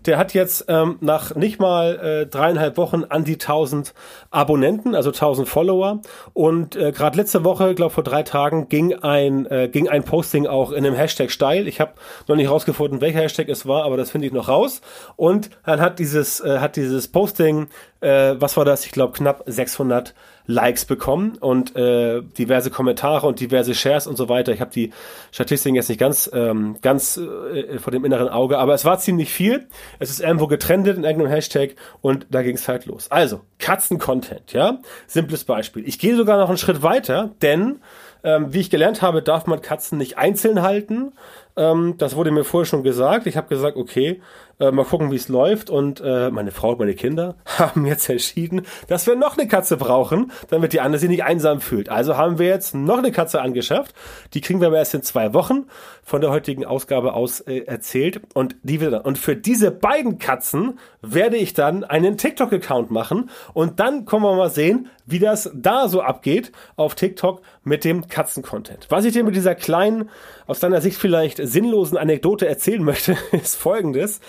Der 0.06 0.18
hat 0.18 0.34
jetzt 0.34 0.66
ähm, 0.70 0.98
nach 1.02 1.36
nicht 1.36 1.60
mal 1.60 2.00
äh, 2.00 2.26
dreieinhalb 2.26 2.78
Wochen 2.78 3.04
an 3.04 3.26
die 3.26 3.34
1000 3.34 3.94
Abonnenten, 4.32 4.96
also 4.96 5.10
1000 5.10 5.50
Follower. 5.50 6.02
Und 6.34 6.78
äh, 6.78 6.94
gerade 6.94 7.18
letzte 7.18 7.44
Woche, 7.44 7.76
glaube 7.76 7.94
vor 7.94 8.04
drei 8.04 8.24
Tagen, 8.24 8.70
ging 8.70 8.94
ein 8.94 9.46
äh, 9.48 9.68
ging 9.68 9.90
ein 9.90 10.04
Posting 10.04 10.48
auch 10.48 10.72
in 10.72 10.86
einem 10.86 10.96
Hashtag 10.96 11.30
steil. 11.30 11.68
Ich 11.68 11.82
habe 11.82 11.94
noch 12.28 12.38
nicht 12.38 12.50
rausgefunden, 12.50 13.02
welcher 13.02 13.20
Hashtag 13.20 13.50
es 13.50 13.66
war, 13.66 13.84
aber 13.84 13.98
das 13.98 14.12
finde 14.12 14.28
ich 14.28 14.34
noch 14.34 14.48
raus. 14.48 14.80
Und 15.18 15.50
dann 15.66 15.82
hat 15.82 16.00
dieses 16.00 16.40
äh, 16.40 16.60
hat 16.60 16.78
dieses 16.78 17.10
Posting, 17.10 17.68
äh, 18.00 18.36
was 18.38 18.56
war 18.56 18.64
das? 18.64 18.86
Ich 18.86 18.94
glaube 18.94 19.14
knapp 19.14 19.44
600 19.46 20.14
Likes 20.46 20.86
bekommen 20.86 21.38
und 21.40 21.76
äh, 21.76 22.22
diverse 22.22 22.70
Kommentare 22.70 23.28
und 23.28 23.40
diverse 23.40 23.74
Shares 23.74 24.08
und 24.08 24.18
so 24.18 24.28
weiter. 24.30 24.52
Ich 24.52 24.62
habe 24.62 24.72
die 24.72 24.92
Statistiken 25.32 25.76
jetzt 25.76 25.90
nicht 25.90 26.00
ganz 26.00 26.30
ähm, 26.34 26.78
ganz 26.82 27.18
äh, 27.18 27.80
vor 27.80 27.92
dem 27.92 28.04
inneren 28.04 28.28
Auge, 28.28 28.58
aber 28.58 28.74
es 28.74 28.84
war 28.84 29.00
ziemlich 29.00 29.32
viel. 29.32 29.68
Es 30.00 30.10
ist 30.10 30.20
irgendwo 30.20 30.48
getrendet 30.48 30.98
in 30.98 31.04
irgendeinem 31.04 31.32
Hashtag 31.32 31.76
und 32.02 32.28
da 32.30 32.42
ging 32.44 32.56
es 32.56 32.68
halt 32.68 32.86
los. 32.86 33.10
Also 33.10 33.42
Katzen-Content, 33.60 34.52
ja, 34.52 34.80
simples 35.08 35.46
Beispiel. 35.46 35.88
Ich 35.88 36.00
gehe 36.00 36.16
sogar 36.16 36.38
noch 36.38 36.50
einen 36.50 36.58
Schritt 36.58 36.84
weiter, 36.84 37.32
denn 37.42 37.80
ähm, 38.24 38.54
wie 38.54 38.62
ich 38.62 38.70
gelernt 38.70 39.02
habe, 39.02 39.22
darf 39.22 39.48
man 39.48 39.62
Katzen 39.62 39.98
nicht 39.98 40.18
einzeln 40.18 40.62
halten. 40.62 41.14
Ähm, 41.56 41.96
das 41.98 42.16
wurde 42.16 42.32
mir 42.32 42.44
vorher 42.44 42.66
schon 42.66 42.84
gesagt. 42.84 43.28
Ich 43.28 43.38
habe 43.38 43.48
gesagt, 43.48 43.78
okay, 43.78 44.22
äh, 44.64 44.72
mal 44.72 44.86
gucken, 44.86 45.12
wie 45.12 45.16
es 45.16 45.28
läuft. 45.28 45.70
Und 45.70 46.02
äh, 46.02 46.30
meine 46.32 46.52
Frau 46.52 46.72
und 46.72 46.80
meine 46.80 46.94
Kinder 46.94 47.36
haben 47.46 47.86
jetzt 47.86 48.10
entschieden, 48.10 48.62
dass 48.88 49.08
wir 49.08 49.16
noch 49.16 49.38
eine 49.38 49.48
Katze 49.48 49.78
brauchen, 49.78 50.32
damit 50.50 50.74
die 50.74 50.82
andere 50.82 51.00
sich 51.00 51.10
nicht 51.10 51.24
einsam 51.24 51.62
fühlt. 51.62 51.90
Also 51.90 52.18
haben 52.18 52.40
wir 52.40 52.48
jetzt 52.48 52.76
noch 52.76 52.98
eine 52.98 53.12
Katze 53.12 53.42
angeschafft. 53.42 53.94
Die 54.34 54.42
kriegen 54.42 54.60
wir 54.62 54.68
aber 54.68 54.78
erst 54.78 54.94
in 54.94 55.04
zwei 55.04 55.34
Wochen 55.34 55.66
von 56.04 56.22
der 56.22 56.32
heutigen 56.32 56.66
Ausgabe 56.66 57.14
aus 57.14 57.40
äh, 57.42 57.60
erzählt. 57.60 58.22
Und 58.34 58.56
die 58.64 58.80
wird 58.82 58.94
dann. 58.94 59.02
Und 59.02 59.18
für 59.18 59.36
diese 59.36 59.72
beiden 59.72 60.20
Katzen 60.20 60.80
werde 61.02 61.38
ich 61.38 61.54
dann 61.54 61.84
einen 61.84 62.18
TikTok-Account 62.18 62.92
machen. 62.92 63.30
Und 63.54 63.80
dann 63.80 64.06
können 64.06 64.24
wir 64.24 64.36
mal 64.36 64.50
sehen, 64.50 64.90
wie 65.06 65.20
das 65.20 65.52
da 65.54 65.88
so 65.88 66.02
abgeht 66.02 66.52
auf 66.76 66.96
TikTok 66.96 67.42
mit 67.64 67.84
dem 67.84 68.08
Katzen-Content. 68.08 68.88
Was 68.90 69.06
ich 69.06 69.14
dir 69.14 69.24
mit 69.24 69.36
dieser 69.36 69.56
kleinen, 69.56 70.10
aus 70.48 70.60
deiner 70.60 70.82
Sicht 70.82 70.98
vielleicht 70.98 71.38
sinnlosen 71.38 71.98
Anekdote 71.98 72.48
erzählen 72.48 72.84
möchte, 72.84 73.18
ist 73.32 73.56
folgendes. 73.56 74.20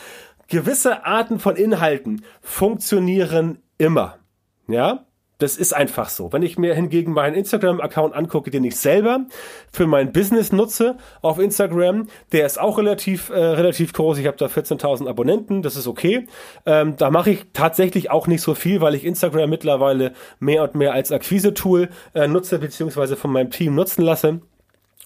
Gewisse 0.49 1.07
Arten 1.07 1.38
von 1.38 1.57
Inhalten 1.57 2.25
funktionieren 2.40 3.62
immer. 3.78 4.19
Ja? 4.69 5.07
Das 5.44 5.58
ist 5.58 5.74
einfach 5.74 6.08
so. 6.08 6.32
Wenn 6.32 6.42
ich 6.42 6.56
mir 6.56 6.74
hingegen 6.74 7.12
meinen 7.12 7.34
Instagram-Account 7.34 8.14
angucke, 8.14 8.50
den 8.50 8.64
ich 8.64 8.76
selber 8.76 9.26
für 9.70 9.86
mein 9.86 10.10
Business 10.10 10.52
nutze 10.52 10.96
auf 11.20 11.38
Instagram, 11.38 12.08
der 12.32 12.46
ist 12.46 12.58
auch 12.58 12.78
relativ 12.78 13.28
äh, 13.28 13.34
relativ 13.34 13.92
groß. 13.92 14.16
Ich 14.16 14.26
habe 14.26 14.38
da 14.38 14.46
14.000 14.46 15.06
Abonnenten, 15.06 15.60
das 15.60 15.76
ist 15.76 15.86
okay. 15.86 16.26
Ähm, 16.64 16.96
da 16.96 17.10
mache 17.10 17.32
ich 17.32 17.44
tatsächlich 17.52 18.10
auch 18.10 18.26
nicht 18.26 18.40
so 18.40 18.54
viel, 18.54 18.80
weil 18.80 18.94
ich 18.94 19.04
Instagram 19.04 19.50
mittlerweile 19.50 20.14
mehr 20.38 20.62
und 20.62 20.76
mehr 20.76 20.94
als 20.94 21.12
Akquise-Tool 21.12 21.90
äh, 22.14 22.26
nutze 22.26 22.58
beziehungsweise 22.58 23.14
von 23.14 23.30
meinem 23.30 23.50
Team 23.50 23.74
nutzen 23.74 24.00
lasse. 24.00 24.40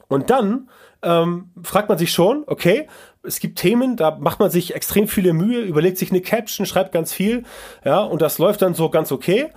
Und 0.07 0.31
dann 0.31 0.69
ähm, 1.03 1.51
fragt 1.65 1.89
man 1.89 1.99
sich 1.99 2.13
schon, 2.13 2.45
okay, 2.47 2.87
es 3.25 3.41
gibt 3.41 3.59
Themen, 3.59 3.97
da 3.97 4.17
macht 4.19 4.41
man 4.41 4.51
sich 4.51 4.75
extrem 4.75 5.09
viele 5.09 5.33
Mühe, 5.33 5.61
überlegt 5.61 5.99
sich 5.99 6.11
eine 6.11 6.21
Caption, 6.21 6.65
schreibt 6.67 6.93
ganz 6.93 7.13
viel, 7.13 7.43
ja, 7.85 8.03
und 8.03 8.23
das 8.23 8.39
läuft 8.39 8.63
dann 8.63 8.75
so 8.75 8.89
ganz 8.89 9.13
okay. 9.13 9.49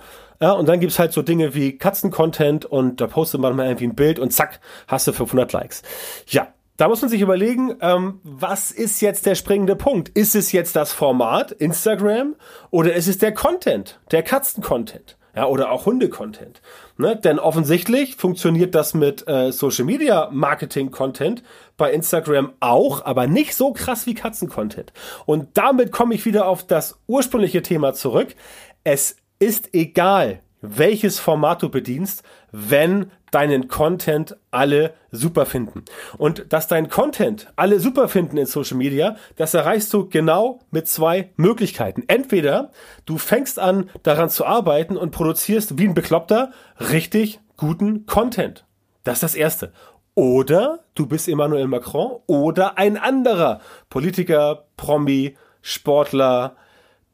Ja, 0.42 0.50
und 0.54 0.68
dann 0.68 0.80
gibt's 0.80 0.98
halt 0.98 1.12
so 1.12 1.22
Dinge 1.22 1.54
wie 1.54 1.78
Katzen-Content 1.78 2.64
und 2.64 3.00
da 3.00 3.06
postet 3.06 3.40
man 3.40 3.54
mal 3.54 3.66
irgendwie 3.66 3.86
ein 3.86 3.94
Bild 3.94 4.18
und 4.18 4.32
zack, 4.32 4.58
hast 4.88 5.06
du 5.06 5.12
500 5.12 5.52
Likes. 5.52 5.82
Ja, 6.26 6.48
da 6.78 6.88
muss 6.88 7.00
man 7.00 7.08
sich 7.08 7.20
überlegen, 7.20 7.76
ähm, 7.80 8.18
was 8.24 8.72
ist 8.72 9.00
jetzt 9.02 9.24
der 9.24 9.36
springende 9.36 9.76
Punkt? 9.76 10.08
Ist 10.08 10.34
es 10.34 10.50
jetzt 10.50 10.74
das 10.74 10.92
Format 10.92 11.52
Instagram 11.52 12.34
oder 12.70 12.92
ist 12.92 13.06
es 13.06 13.18
der 13.18 13.32
Content, 13.32 14.00
der 14.10 14.24
Katzen-Content? 14.24 15.16
Ja, 15.36 15.46
oder 15.46 15.70
auch 15.70 15.86
Hunde-Content. 15.86 16.60
Ne? 16.98 17.14
Denn 17.14 17.38
offensichtlich 17.38 18.16
funktioniert 18.16 18.74
das 18.74 18.94
mit 18.94 19.26
äh, 19.28 19.52
Social 19.52 19.84
Media 19.84 20.28
Marketing 20.32 20.90
Content 20.90 21.44
bei 21.76 21.92
Instagram 21.92 22.52
auch, 22.58 23.04
aber 23.04 23.28
nicht 23.28 23.54
so 23.54 23.72
krass 23.72 24.06
wie 24.06 24.14
Katzen-Content. 24.14 24.92
Und 25.24 25.50
damit 25.54 25.92
komme 25.92 26.16
ich 26.16 26.26
wieder 26.26 26.46
auf 26.48 26.66
das 26.66 26.98
ursprüngliche 27.06 27.62
Thema 27.62 27.94
zurück. 27.94 28.34
Es 28.82 29.16
ist 29.42 29.74
egal, 29.74 30.40
welches 30.60 31.18
Format 31.18 31.64
du 31.64 31.68
bedienst, 31.68 32.22
wenn 32.52 33.10
deinen 33.32 33.66
Content 33.66 34.36
alle 34.52 34.94
super 35.10 35.46
finden. 35.46 35.84
Und 36.16 36.52
dass 36.52 36.68
dein 36.68 36.88
Content 36.88 37.52
alle 37.56 37.80
super 37.80 38.08
finden 38.08 38.36
in 38.36 38.46
Social 38.46 38.76
Media, 38.76 39.16
das 39.34 39.54
erreichst 39.54 39.92
du 39.92 40.08
genau 40.08 40.60
mit 40.70 40.86
zwei 40.86 41.32
Möglichkeiten. 41.34 42.04
Entweder 42.06 42.70
du 43.04 43.18
fängst 43.18 43.58
an, 43.58 43.90
daran 44.04 44.30
zu 44.30 44.46
arbeiten 44.46 44.96
und 44.96 45.10
produzierst 45.10 45.76
wie 45.76 45.88
ein 45.88 45.94
Bekloppter 45.94 46.52
richtig 46.78 47.40
guten 47.56 48.06
Content. 48.06 48.64
Das 49.02 49.14
ist 49.14 49.22
das 49.24 49.34
Erste. 49.34 49.72
Oder 50.14 50.84
du 50.94 51.06
bist 51.06 51.26
Emmanuel 51.26 51.66
Macron 51.66 52.20
oder 52.28 52.78
ein 52.78 52.96
anderer 52.96 53.60
Politiker, 53.90 54.66
Promi, 54.76 55.36
Sportler, 55.62 56.54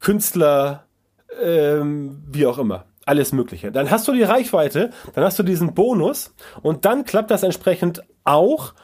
Künstler, 0.01 0.88
ähm, 1.41 2.23
wie 2.27 2.47
auch 2.47 2.59
immer. 2.59 2.85
Alles 3.07 3.33
Mögliche. 3.33 3.73
Dann 3.73 3.91
hast 3.91 4.07
du 4.07 4.13
die 4.13 4.23
Reichweite, 4.23 4.91
dann 5.15 5.25
hast 5.25 5.39
du 5.39 5.43
diesen 5.43 5.75
Bonus 5.75 6.35
und 6.63 6.85
dann 6.85 7.05
klappt 7.05 7.31
das 7.31 7.43
entsprechend 7.43 8.03
auch, 8.25 8.75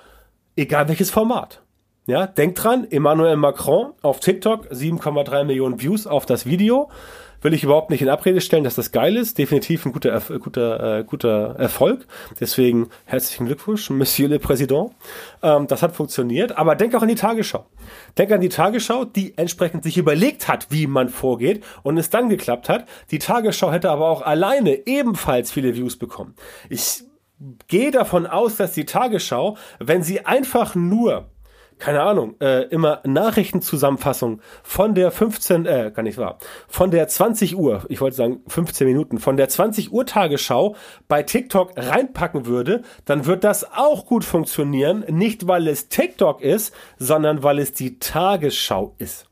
egal 0.56 0.88
welches 0.88 1.10
Format. 1.10 1.62
Ja, 2.06 2.26
denk 2.26 2.54
dran, 2.54 2.86
Emmanuel 2.90 3.36
Macron 3.36 3.92
auf 4.02 4.20
TikTok, 4.20 4.70
7,3 4.70 5.44
Millionen 5.44 5.80
Views 5.80 6.06
auf 6.06 6.26
das 6.26 6.44
Video 6.44 6.90
will 7.44 7.54
ich 7.54 7.62
überhaupt 7.62 7.90
nicht 7.90 8.00
in 8.00 8.08
Abrede 8.08 8.40
stellen, 8.40 8.64
dass 8.64 8.74
das 8.74 8.90
geil 8.90 9.16
ist. 9.16 9.36
Definitiv 9.36 9.84
ein 9.84 9.92
guter, 9.92 10.18
guter, 10.40 10.98
äh, 10.98 11.04
guter 11.04 11.54
Erfolg. 11.58 12.06
Deswegen 12.40 12.88
herzlichen 13.04 13.46
Glückwunsch, 13.46 13.90
Monsieur 13.90 14.28
le 14.28 14.38
Président. 14.38 14.92
Ähm, 15.42 15.66
das 15.66 15.82
hat 15.82 15.94
funktioniert. 15.94 16.56
Aber 16.56 16.74
denk 16.74 16.94
auch 16.94 17.02
an 17.02 17.08
die 17.08 17.14
Tagesschau. 17.14 17.66
Denk 18.16 18.32
an 18.32 18.40
die 18.40 18.48
Tagesschau, 18.48 19.04
die 19.04 19.36
entsprechend 19.36 19.84
sich 19.84 19.98
überlegt 19.98 20.48
hat, 20.48 20.68
wie 20.70 20.86
man 20.86 21.10
vorgeht 21.10 21.62
und 21.82 21.98
es 21.98 22.08
dann 22.08 22.30
geklappt 22.30 22.70
hat. 22.70 22.86
Die 23.10 23.18
Tagesschau 23.18 23.70
hätte 23.70 23.90
aber 23.90 24.08
auch 24.08 24.22
alleine 24.22 24.86
ebenfalls 24.86 25.52
viele 25.52 25.76
Views 25.76 25.98
bekommen. 25.98 26.34
Ich 26.70 27.04
gehe 27.68 27.90
davon 27.90 28.26
aus, 28.26 28.56
dass 28.56 28.72
die 28.72 28.86
Tagesschau, 28.86 29.58
wenn 29.78 30.02
sie 30.02 30.24
einfach 30.24 30.74
nur 30.74 31.26
keine 31.78 32.02
Ahnung, 32.02 32.36
äh, 32.40 32.62
immer 32.68 33.00
Nachrichtenzusammenfassung 33.04 34.40
von 34.62 34.94
der 34.94 35.10
15, 35.10 35.66
äh, 35.66 35.92
kann 35.94 36.04
nicht 36.04 36.18
wahr, 36.18 36.38
von 36.68 36.90
der 36.90 37.08
20 37.08 37.56
Uhr, 37.56 37.84
ich 37.88 38.00
wollte 38.00 38.16
sagen 38.16 38.42
15 38.48 38.86
Minuten, 38.86 39.18
von 39.18 39.36
der 39.36 39.48
20 39.48 39.92
Uhr 39.92 40.06
Tagesschau 40.06 40.76
bei 41.08 41.22
TikTok 41.22 41.72
reinpacken 41.76 42.46
würde, 42.46 42.82
dann 43.04 43.26
wird 43.26 43.44
das 43.44 43.72
auch 43.72 44.06
gut 44.06 44.24
funktionieren. 44.24 45.04
Nicht 45.08 45.46
weil 45.46 45.68
es 45.68 45.88
TikTok 45.88 46.40
ist, 46.40 46.74
sondern 46.98 47.42
weil 47.42 47.58
es 47.58 47.72
die 47.72 47.98
Tagesschau 47.98 48.94
ist. 48.98 49.26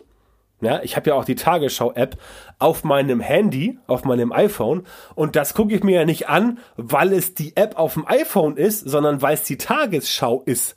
Ja, 0.63 0.81
ich 0.85 0.95
habe 0.95 1.11
ja 1.11 1.17
auch 1.17 1.25
die 1.25 1.35
Tagesschau-App 1.35 2.17
auf 2.61 2.85
meinem 2.85 3.19
Handy, 3.19 3.79
auf 3.89 4.05
meinem 4.05 4.33
iPhone. 4.33 4.87
Und 5.17 5.35
das 5.35 5.55
gucke 5.55 5.75
ich 5.75 5.83
mir 5.83 6.01
ja 6.01 6.05
nicht 6.05 6.29
an, 6.29 6.61
weil 6.77 7.13
es 7.13 7.35
die 7.35 7.57
App 7.57 7.77
auf 7.77 7.95
dem 7.95 8.07
iPhone 8.07 8.57
ist, 8.57 8.79
sondern 8.89 9.23
weil 9.23 9.35
es 9.35 9.43
die 9.43 9.59
Tagesschau 9.59 10.43
ist. 10.47 10.77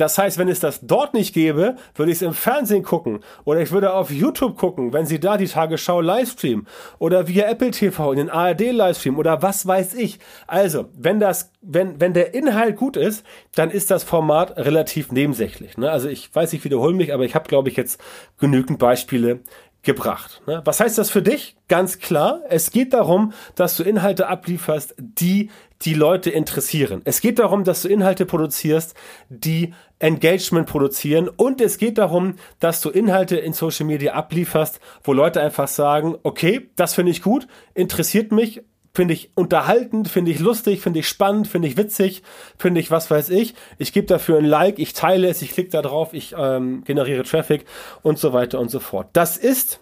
Das 0.00 0.16
heißt, 0.16 0.38
wenn 0.38 0.48
es 0.48 0.60
das 0.60 0.80
dort 0.80 1.12
nicht 1.12 1.34
gäbe, 1.34 1.76
würde 1.94 2.10
ich 2.10 2.16
es 2.16 2.22
im 2.22 2.32
Fernsehen 2.32 2.82
gucken 2.82 3.20
oder 3.44 3.60
ich 3.60 3.70
würde 3.70 3.92
auf 3.92 4.10
YouTube 4.10 4.56
gucken, 4.56 4.94
wenn 4.94 5.04
sie 5.04 5.20
da 5.20 5.36
die 5.36 5.46
Tagesschau 5.46 6.00
Livestream 6.00 6.66
oder 6.98 7.28
via 7.28 7.44
Apple 7.50 7.70
TV 7.70 8.12
in 8.12 8.16
den 8.16 8.30
ARD 8.30 8.72
Livestream 8.72 9.18
oder 9.18 9.42
was 9.42 9.66
weiß 9.66 9.92
ich. 9.92 10.18
Also, 10.46 10.86
wenn 10.96 11.20
das, 11.20 11.52
wenn, 11.60 12.00
wenn 12.00 12.14
der 12.14 12.32
Inhalt 12.32 12.76
gut 12.76 12.96
ist, 12.96 13.26
dann 13.54 13.70
ist 13.70 13.90
das 13.90 14.02
Format 14.02 14.56
relativ 14.56 15.12
nebensächlich. 15.12 15.76
Ne? 15.76 15.90
Also 15.90 16.08
ich 16.08 16.34
weiß, 16.34 16.54
ich 16.54 16.64
wiederhole 16.64 16.94
mich, 16.94 17.12
aber 17.12 17.26
ich 17.26 17.34
habe, 17.34 17.46
glaube 17.46 17.68
ich, 17.68 17.76
jetzt 17.76 18.00
genügend 18.38 18.78
Beispiele 18.78 19.40
gebracht. 19.82 20.40
Ne? 20.46 20.62
Was 20.64 20.80
heißt 20.80 20.96
das 20.96 21.10
für 21.10 21.22
dich? 21.22 21.56
Ganz 21.68 21.98
klar, 21.98 22.40
es 22.48 22.70
geht 22.70 22.94
darum, 22.94 23.34
dass 23.54 23.76
du 23.76 23.82
Inhalte 23.82 24.28
ablieferst, 24.28 24.94
die 24.98 25.50
die 25.82 25.94
Leute 25.94 26.30
interessieren. 26.30 27.02
Es 27.04 27.20
geht 27.20 27.38
darum, 27.38 27.64
dass 27.64 27.82
du 27.82 27.88
Inhalte 27.88 28.26
produzierst, 28.26 28.94
die 29.28 29.72
Engagement 29.98 30.66
produzieren 30.66 31.28
und 31.28 31.60
es 31.60 31.78
geht 31.78 31.98
darum, 31.98 32.36
dass 32.58 32.80
du 32.80 32.90
Inhalte 32.90 33.36
in 33.36 33.52
Social 33.52 33.86
Media 33.86 34.14
ablieferst, 34.14 34.80
wo 35.04 35.12
Leute 35.12 35.40
einfach 35.40 35.68
sagen, 35.68 36.16
okay, 36.22 36.70
das 36.76 36.94
finde 36.94 37.12
ich 37.12 37.22
gut, 37.22 37.46
interessiert 37.74 38.32
mich, 38.32 38.62
finde 38.92 39.14
ich 39.14 39.30
unterhaltend, 39.34 40.08
finde 40.08 40.30
ich 40.30 40.40
lustig, 40.40 40.80
finde 40.80 41.00
ich 41.00 41.08
spannend, 41.08 41.48
finde 41.48 41.68
ich 41.68 41.76
witzig, 41.76 42.22
finde 42.58 42.80
ich 42.80 42.90
was 42.90 43.10
weiß 43.10 43.30
ich. 43.30 43.54
Ich 43.78 43.92
gebe 43.92 44.06
dafür 44.06 44.38
ein 44.38 44.44
Like, 44.44 44.78
ich 44.78 44.94
teile 44.94 45.28
es, 45.28 45.42
ich 45.42 45.52
klicke 45.52 45.70
da 45.70 45.82
drauf, 45.82 46.12
ich 46.12 46.34
ähm, 46.36 46.82
generiere 46.84 47.22
Traffic 47.22 47.64
und 48.02 48.18
so 48.18 48.32
weiter 48.32 48.58
und 48.58 48.70
so 48.70 48.80
fort. 48.80 49.08
Das 49.12 49.36
ist 49.36 49.80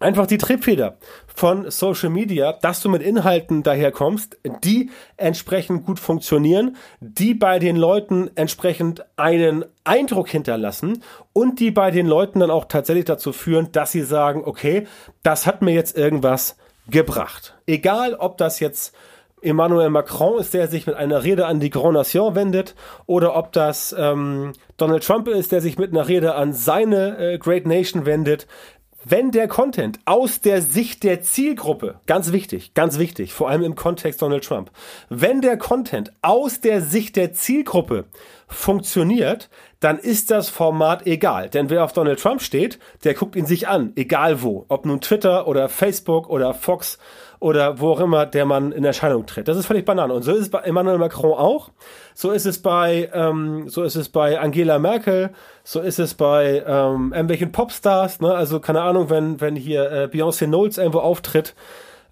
einfach 0.00 0.26
die 0.26 0.38
Triebfeder 0.38 0.96
von 1.26 1.70
Social 1.70 2.10
Media, 2.10 2.52
dass 2.52 2.80
du 2.80 2.88
mit 2.88 3.02
Inhalten 3.02 3.62
daherkommst, 3.62 4.38
die 4.64 4.90
entsprechend 5.16 5.84
gut 5.84 5.98
funktionieren, 5.98 6.76
die 7.00 7.34
bei 7.34 7.58
den 7.58 7.76
Leuten 7.76 8.30
entsprechend 8.34 9.04
einen 9.16 9.64
Eindruck 9.84 10.28
hinterlassen 10.28 11.02
und 11.32 11.60
die 11.60 11.70
bei 11.70 11.90
den 11.90 12.06
Leuten 12.06 12.40
dann 12.40 12.50
auch 12.50 12.66
tatsächlich 12.66 13.04
dazu 13.04 13.32
führen, 13.32 13.72
dass 13.72 13.92
sie 13.92 14.02
sagen, 14.02 14.42
okay, 14.44 14.86
das 15.22 15.46
hat 15.46 15.62
mir 15.62 15.72
jetzt 15.72 15.96
irgendwas 15.96 16.56
gebracht. 16.88 17.54
Egal, 17.66 18.14
ob 18.14 18.38
das 18.38 18.60
jetzt 18.60 18.94
Emmanuel 19.42 19.90
Macron 19.90 20.40
ist, 20.40 20.54
der 20.54 20.66
sich 20.66 20.86
mit 20.86 20.96
einer 20.96 21.22
Rede 21.22 21.46
an 21.46 21.60
die 21.60 21.70
Grand 21.70 21.92
Nation 21.92 22.34
wendet, 22.34 22.74
oder 23.06 23.36
ob 23.36 23.52
das 23.52 23.94
ähm, 23.96 24.52
Donald 24.76 25.04
Trump 25.04 25.28
ist, 25.28 25.52
der 25.52 25.60
sich 25.60 25.78
mit 25.78 25.92
einer 25.92 26.08
Rede 26.08 26.34
an 26.34 26.52
seine 26.52 27.18
äh, 27.18 27.38
Great 27.38 27.66
Nation 27.66 28.06
wendet. 28.06 28.46
Wenn 29.08 29.30
der 29.30 29.46
Content 29.46 30.00
aus 30.04 30.40
der 30.40 30.60
Sicht 30.60 31.04
der 31.04 31.22
Zielgruppe, 31.22 32.00
ganz 32.06 32.32
wichtig, 32.32 32.74
ganz 32.74 32.98
wichtig, 32.98 33.32
vor 33.32 33.48
allem 33.48 33.62
im 33.62 33.76
Kontext 33.76 34.20
Donald 34.20 34.42
Trump, 34.42 34.72
wenn 35.08 35.40
der 35.40 35.56
Content 35.56 36.10
aus 36.22 36.60
der 36.60 36.82
Sicht 36.82 37.14
der 37.14 37.32
Zielgruppe 37.32 38.06
funktioniert, 38.48 39.48
dann 39.78 40.00
ist 40.00 40.32
das 40.32 40.48
Format 40.48 41.06
egal. 41.06 41.48
Denn 41.48 41.70
wer 41.70 41.84
auf 41.84 41.92
Donald 41.92 42.18
Trump 42.18 42.42
steht, 42.42 42.80
der 43.04 43.14
guckt 43.14 43.36
ihn 43.36 43.46
sich 43.46 43.68
an, 43.68 43.92
egal 43.94 44.42
wo. 44.42 44.66
Ob 44.66 44.84
nun 44.84 45.00
Twitter 45.00 45.46
oder 45.46 45.68
Facebook 45.68 46.28
oder 46.28 46.52
Fox 46.52 46.98
oder 47.38 47.80
wo 47.80 47.90
auch 47.90 48.00
immer 48.00 48.26
der 48.26 48.44
Mann 48.44 48.72
in 48.72 48.84
Erscheinung 48.84 49.26
tritt. 49.26 49.48
Das 49.48 49.56
ist 49.56 49.66
völlig 49.66 49.84
banane. 49.84 50.12
Und 50.12 50.22
so 50.22 50.32
ist 50.32 50.40
es 50.40 50.50
bei 50.50 50.60
Emmanuel 50.60 50.98
Macron 50.98 51.32
auch. 51.32 51.70
So 52.14 52.30
ist 52.30 52.46
es 52.46 52.60
bei, 52.60 53.10
ähm, 53.12 53.68
so 53.68 53.82
ist 53.82 53.96
es 53.96 54.08
bei 54.08 54.38
Angela 54.38 54.78
Merkel. 54.78 55.30
So 55.64 55.80
ist 55.80 55.98
es 55.98 56.14
bei 56.14 56.64
ähm, 56.66 57.12
irgendwelchen 57.12 57.52
Popstars. 57.52 58.20
Ne? 58.20 58.34
Also 58.34 58.60
keine 58.60 58.82
Ahnung, 58.82 59.10
wenn 59.10 59.40
wenn 59.40 59.56
hier 59.56 59.90
äh, 59.90 60.04
Beyoncé 60.12 60.46
Knowles 60.46 60.78
irgendwo 60.78 61.00
auftritt. 61.00 61.54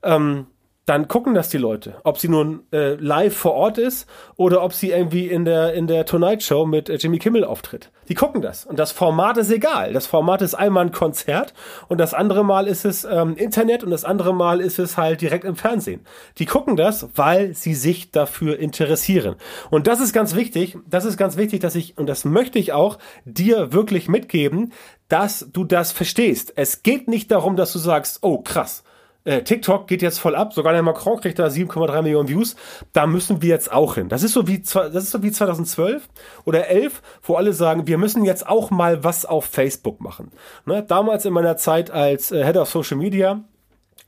Ähm, 0.02 0.46
dann 0.86 1.08
gucken 1.08 1.34
das 1.34 1.48
die 1.48 1.58
Leute. 1.58 1.94
Ob 2.04 2.18
sie 2.18 2.28
nun 2.28 2.64
äh, 2.72 2.94
live 2.94 3.34
vor 3.34 3.54
Ort 3.54 3.78
ist 3.78 4.08
oder 4.36 4.62
ob 4.62 4.72
sie 4.72 4.90
irgendwie 4.90 5.28
in 5.28 5.44
der, 5.44 5.72
in 5.72 5.86
der 5.86 6.04
Tonight 6.04 6.42
Show 6.42 6.66
mit 6.66 6.88
äh, 6.88 6.96
Jimmy 6.96 7.18
Kimmel 7.18 7.44
auftritt. 7.44 7.90
Die 8.08 8.14
gucken 8.14 8.42
das. 8.42 8.64
Und 8.64 8.78
das 8.78 8.92
Format 8.92 9.36
ist 9.36 9.50
egal. 9.50 9.92
Das 9.92 10.06
Format 10.06 10.42
ist 10.42 10.54
einmal 10.54 10.86
ein 10.86 10.92
Konzert 10.92 11.54
und 11.88 11.98
das 11.98 12.14
andere 12.14 12.44
Mal 12.44 12.66
ist 12.66 12.84
es 12.84 13.04
ähm, 13.04 13.36
Internet 13.36 13.84
und 13.84 13.90
das 13.90 14.04
andere 14.04 14.34
Mal 14.34 14.60
ist 14.60 14.78
es 14.78 14.96
halt 14.96 15.20
direkt 15.20 15.44
im 15.44 15.56
Fernsehen. 15.56 16.00
Die 16.38 16.46
gucken 16.46 16.76
das, 16.76 17.08
weil 17.14 17.54
sie 17.54 17.74
sich 17.74 18.10
dafür 18.10 18.58
interessieren. 18.58 19.36
Und 19.70 19.86
das 19.86 20.00
ist 20.00 20.12
ganz 20.12 20.34
wichtig. 20.34 20.76
Das 20.88 21.04
ist 21.04 21.16
ganz 21.16 21.36
wichtig, 21.36 21.60
dass 21.60 21.74
ich, 21.74 21.96
und 21.98 22.06
das 22.06 22.24
möchte 22.24 22.58
ich 22.58 22.72
auch, 22.72 22.98
dir 23.24 23.72
wirklich 23.72 24.08
mitgeben, 24.08 24.72
dass 25.08 25.48
du 25.52 25.64
das 25.64 25.92
verstehst. 25.92 26.52
Es 26.56 26.82
geht 26.82 27.08
nicht 27.08 27.30
darum, 27.30 27.56
dass 27.56 27.72
du 27.72 27.78
sagst, 27.78 28.18
oh 28.22 28.38
krass, 28.38 28.84
äh, 29.24 29.42
TikTok 29.42 29.86
geht 29.86 30.02
jetzt 30.02 30.18
voll 30.18 30.36
ab, 30.36 30.52
sogar 30.52 30.72
der 30.72 30.82
Macron 30.82 31.20
kriegt 31.20 31.38
da 31.38 31.46
7,3 31.46 32.02
Millionen 32.02 32.28
Views. 32.28 32.56
Da 32.92 33.06
müssen 33.06 33.42
wir 33.42 33.48
jetzt 33.48 33.72
auch 33.72 33.94
hin. 33.94 34.08
Das 34.08 34.22
ist 34.22 34.32
so 34.32 34.46
wie 34.46 34.60
das 34.60 34.94
ist 34.94 35.10
so 35.10 35.22
wie 35.22 35.32
2012 35.32 36.08
oder 36.44 36.68
11, 36.68 37.02
wo 37.22 37.36
alle 37.36 37.52
sagen, 37.52 37.86
wir 37.86 37.98
müssen 37.98 38.24
jetzt 38.24 38.46
auch 38.46 38.70
mal 38.70 39.02
was 39.02 39.24
auf 39.24 39.46
Facebook 39.46 40.00
machen. 40.00 40.30
Ne? 40.66 40.82
Damals 40.82 41.24
in 41.24 41.32
meiner 41.32 41.56
Zeit 41.56 41.90
als 41.90 42.32
äh, 42.32 42.44
Head 42.44 42.56
of 42.56 42.68
Social 42.68 42.98
Media 42.98 43.42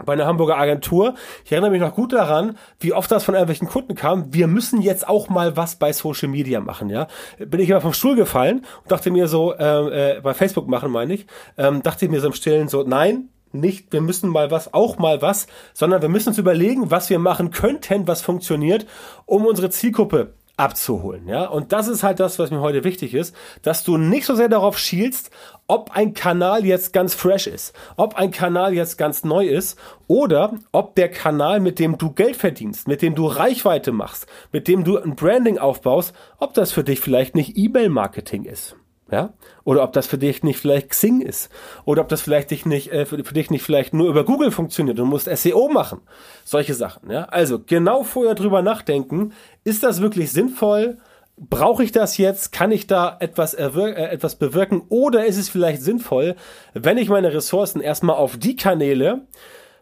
bei 0.05 0.13
einer 0.13 0.27
Hamburger 0.27 0.59
Agentur. 0.59 1.15
Ich 1.45 1.53
erinnere 1.53 1.71
mich 1.71 1.81
noch 1.81 1.95
gut 1.95 2.13
daran, 2.13 2.59
wie 2.79 2.93
oft 2.93 3.11
das 3.11 3.25
von 3.25 3.35
irgendwelchen 3.35 3.69
Kunden 3.69 3.95
kam. 3.95 4.35
Wir 4.35 4.47
müssen 4.47 4.83
jetzt 4.83 5.09
auch 5.09 5.31
mal 5.31 5.57
was 5.57 5.77
bei 5.77 5.93
Social 5.93 6.29
Media 6.29 6.61
machen, 6.61 6.91
ja. 6.91 7.07
Bin 7.39 7.61
ich 7.61 7.71
immer 7.71 7.81
vom 7.81 7.95
Stuhl 7.95 8.15
gefallen 8.15 8.67
und 8.83 8.93
dachte 8.93 9.11
mir 9.11 9.29
so, 9.29 9.55
äh, 9.55 10.17
äh, 10.17 10.21
bei 10.21 10.35
Facebook 10.35 10.69
machen 10.69 10.91
meine 10.91 11.15
ich, 11.15 11.27
ähm, 11.57 11.83
dachte 11.83 12.05
ich 12.05 12.11
mir 12.11 12.21
so 12.21 12.27
im 12.27 12.35
Stillen 12.35 12.69
so, 12.69 12.83
nein, 12.83 13.31
nicht, 13.61 13.93
wir 13.93 14.01
müssen 14.01 14.31
mal 14.31 14.51
was, 14.51 14.73
auch 14.75 14.99
mal 14.99 15.23
was, 15.23 15.47
sondern 15.75 16.03
wir 16.03 16.09
müssen 16.09 16.31
uns 16.31 16.39
überlegen, 16.39 16.91
was 16.91 17.11
wir 17.11 17.19
machen 17.19 17.51
könnten, 17.51 18.07
was 18.07 18.23
funktioniert, 18.23 18.87
um 19.25 19.47
unsere 19.47 19.71
Zielgruppe 19.71 20.35
abzuholen, 20.57 21.29
ja. 21.29 21.47
Und 21.47 21.73
das 21.73 21.87
ist 21.87 22.03
halt 22.03 22.19
das, 22.19 22.39
was 22.39 22.51
mir 22.51 22.61
heute 22.61 22.83
wichtig 22.83 23.15
ist, 23.15 23.35
dass 23.63 23.85
du 23.85 23.99
nicht 23.99 24.25
so 24.25 24.35
sehr 24.35 24.49
darauf 24.49 24.79
schielst, 24.79 25.31
ob 25.67 25.91
ein 25.95 26.15
Kanal 26.15 26.65
jetzt 26.65 26.93
ganz 26.93 27.15
fresh 27.15 27.47
ist, 27.47 27.75
ob 27.97 28.15
ein 28.17 28.31
Kanal 28.31 28.73
jetzt 28.73 28.97
ganz 28.97 29.25
neu 29.25 29.47
ist 29.47 29.79
oder 30.07 30.55
ob 30.73 30.95
der 30.95 31.11
Kanal, 31.11 31.61
mit 31.61 31.79
dem 31.79 31.99
du 31.99 32.11
Geld 32.11 32.37
verdienst, 32.37 32.89
mit 32.89 33.03
dem 33.03 33.15
du 33.15 33.27
Reichweite 33.27 33.93
machst, 33.93 34.27
mit 34.53 34.67
dem 34.69 34.85
du 34.85 34.99
ein 34.99 35.15
Branding 35.15 35.59
aufbaust, 35.59 36.15
ob 36.39 36.55
das 36.55 36.73
für 36.73 36.85
dich 36.85 37.01
vielleicht 37.01 37.35
nicht 37.35 37.57
E-Mail-Marketing 37.57 38.45
ist. 38.45 38.77
Ja? 39.11 39.35
Oder 39.65 39.85
ob 39.85 39.93
das 39.93 40.07
für 40.07 40.19
dich 40.19 40.43
nicht 40.43 40.59
vielleicht 40.59 40.91
Xing 40.91 41.21
ist. 41.21 41.51
Oder 41.85 42.03
ob 42.03 42.09
das 42.09 42.23
vielleicht 42.23 42.51
dich 42.51 42.67
nicht, 42.67 42.91
äh, 42.93 43.07
für, 43.07 43.23
für, 43.25 43.35
dich 43.35 43.51
nicht 43.51 43.63
vielleicht 43.63 43.95
nur 43.95 44.09
über 44.09 44.25
Google 44.25 44.51
funktioniert. 44.51 44.99
Du 44.99 45.05
musst 45.05 45.29
SEO 45.29 45.69
machen. 45.69 46.01
Solche 46.45 46.75
Sachen. 46.75 47.11
Ja? 47.11 47.25
Also 47.25 47.61
genau 47.65 48.03
vorher 48.03 48.35
drüber 48.35 48.63
nachdenken. 48.63 49.33
Ist 49.65 49.83
das 49.83 50.01
wirklich 50.01 50.33
sinnvoll? 50.33 50.99
Brauche 51.39 51.85
ich 51.85 51.93
das 51.93 52.17
jetzt? 52.17 52.51
Kann 52.51 52.73
ich 52.73 52.87
da 52.87 53.17
etwas, 53.21 53.55
äh, 53.55 53.67
etwas 53.67 54.37
bewirken? 54.37 54.83
Oder 54.89 55.27
ist 55.27 55.37
es 55.37 55.49
vielleicht 55.49 55.83
sinnvoll, 55.83 56.35
wenn 56.75 56.99
ich 56.99 57.09
meine 57.09 57.33
Ressourcen 57.33 57.81
erstmal 57.81 58.17
auf 58.17 58.37
die 58.37 58.57
Kanäle 58.57 59.27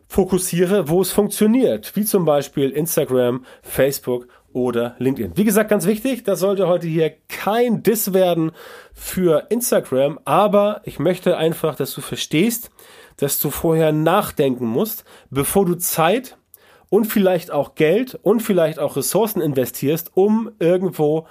fokussiere, 0.07 0.89
wo 0.89 1.01
es 1.01 1.13
funktioniert? 1.13 1.97
Wie 1.97 2.05
zum 2.05 2.25
Beispiel 2.25 2.71
Instagram, 2.71 3.47
Facebook 3.63 4.29
oder 4.55 4.95
LinkedIn. 4.99 5.37
Wie 5.37 5.45
gesagt, 5.45 5.69
ganz 5.69 5.85
wichtig, 5.85 6.25
das 6.25 6.41
sollte 6.41 6.67
heute 6.67 6.87
hier 6.87 7.13
kein 7.29 7.83
Diss 7.83 8.15
werden 8.15 8.53
für 8.95 9.49
Instagram, 9.51 10.19
aber 10.25 10.81
ich 10.85 10.99
möchte 10.99 11.37
einfach, 11.37 11.75
dass 11.75 11.93
du 11.93 12.01
verstehst, 12.01 12.71
dass 13.19 13.39
du 13.41 13.51
vorher 13.51 13.93
nachdenken 13.93 14.67
musst, 14.67 15.05
bevor 15.31 15.67
du 15.67 15.75
Zeit 15.75 16.37
und 16.89 17.07
vielleicht 17.07 17.51
auch 17.51 17.75
Geld 17.75 18.19
und 18.23 18.41
vielleicht 18.41 18.79
auch 18.79 18.97
Ressourcen 18.97 19.43
investierst, 19.43 20.13
um 20.15 20.53
irgendwo 20.61 21.27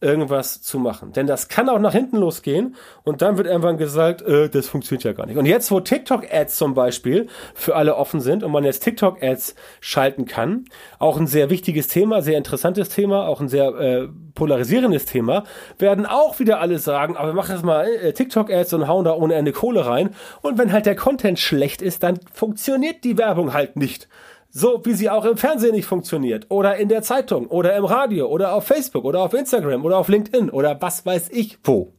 irgendwas 0.00 0.62
zu 0.62 0.78
machen. 0.78 1.12
Denn 1.12 1.26
das 1.26 1.48
kann 1.48 1.68
auch 1.68 1.80
nach 1.80 1.92
hinten 1.92 2.18
losgehen 2.18 2.76
und 3.02 3.20
dann 3.20 3.36
wird 3.36 3.48
irgendwann 3.48 3.78
gesagt, 3.78 4.22
äh, 4.22 4.48
das 4.48 4.68
funktioniert 4.68 5.02
ja 5.04 5.12
gar 5.12 5.26
nicht. 5.26 5.36
Und 5.36 5.46
jetzt, 5.46 5.70
wo 5.70 5.80
TikTok-Ads 5.80 6.56
zum 6.56 6.74
Beispiel 6.74 7.26
für 7.54 7.74
alle 7.74 7.96
offen 7.96 8.20
sind 8.20 8.44
und 8.44 8.52
man 8.52 8.62
jetzt 8.62 8.84
TikTok-Ads 8.84 9.56
schalten 9.80 10.26
kann, 10.26 10.66
auch 11.00 11.18
ein 11.18 11.26
sehr 11.26 11.50
wichtiges 11.50 11.88
Thema, 11.88 12.22
sehr 12.22 12.38
interessantes 12.38 12.90
Thema, 12.90 13.26
auch 13.26 13.40
ein 13.40 13.48
sehr 13.48 13.68
äh, 13.74 14.08
polarisierendes 14.34 15.04
Thema, 15.04 15.42
werden 15.78 16.06
auch 16.06 16.38
wieder 16.38 16.60
alle 16.60 16.78
sagen, 16.78 17.16
aber 17.16 17.30
wir 17.30 17.34
machen 17.34 17.56
jetzt 17.56 17.64
mal 17.64 17.86
äh, 17.86 18.12
TikTok-Ads 18.12 18.74
und 18.74 18.86
hauen 18.86 19.04
da 19.04 19.14
ohne 19.14 19.34
Ende 19.34 19.50
Kohle 19.52 19.84
rein. 19.84 20.10
Und 20.42 20.58
wenn 20.58 20.72
halt 20.72 20.86
der 20.86 20.96
Content 20.96 21.40
schlecht 21.40 21.82
ist, 21.82 22.04
dann 22.04 22.20
funktioniert 22.32 23.02
die 23.02 23.18
Werbung 23.18 23.52
halt 23.52 23.74
nicht. 23.74 24.08
So 24.50 24.80
wie 24.84 24.94
sie 24.94 25.10
auch 25.10 25.24
im 25.24 25.36
Fernsehen 25.36 25.74
nicht 25.74 25.86
funktioniert 25.86 26.46
oder 26.48 26.76
in 26.76 26.88
der 26.88 27.02
Zeitung 27.02 27.46
oder 27.46 27.76
im 27.76 27.84
Radio 27.84 28.28
oder 28.28 28.54
auf 28.54 28.66
Facebook 28.66 29.04
oder 29.04 29.20
auf 29.20 29.34
Instagram 29.34 29.84
oder 29.84 29.98
auf 29.98 30.08
LinkedIn 30.08 30.50
oder 30.50 30.80
was 30.80 31.04
weiß 31.04 31.28
ich 31.30 31.58
wo. 31.64 31.92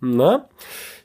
Na? 0.00 0.48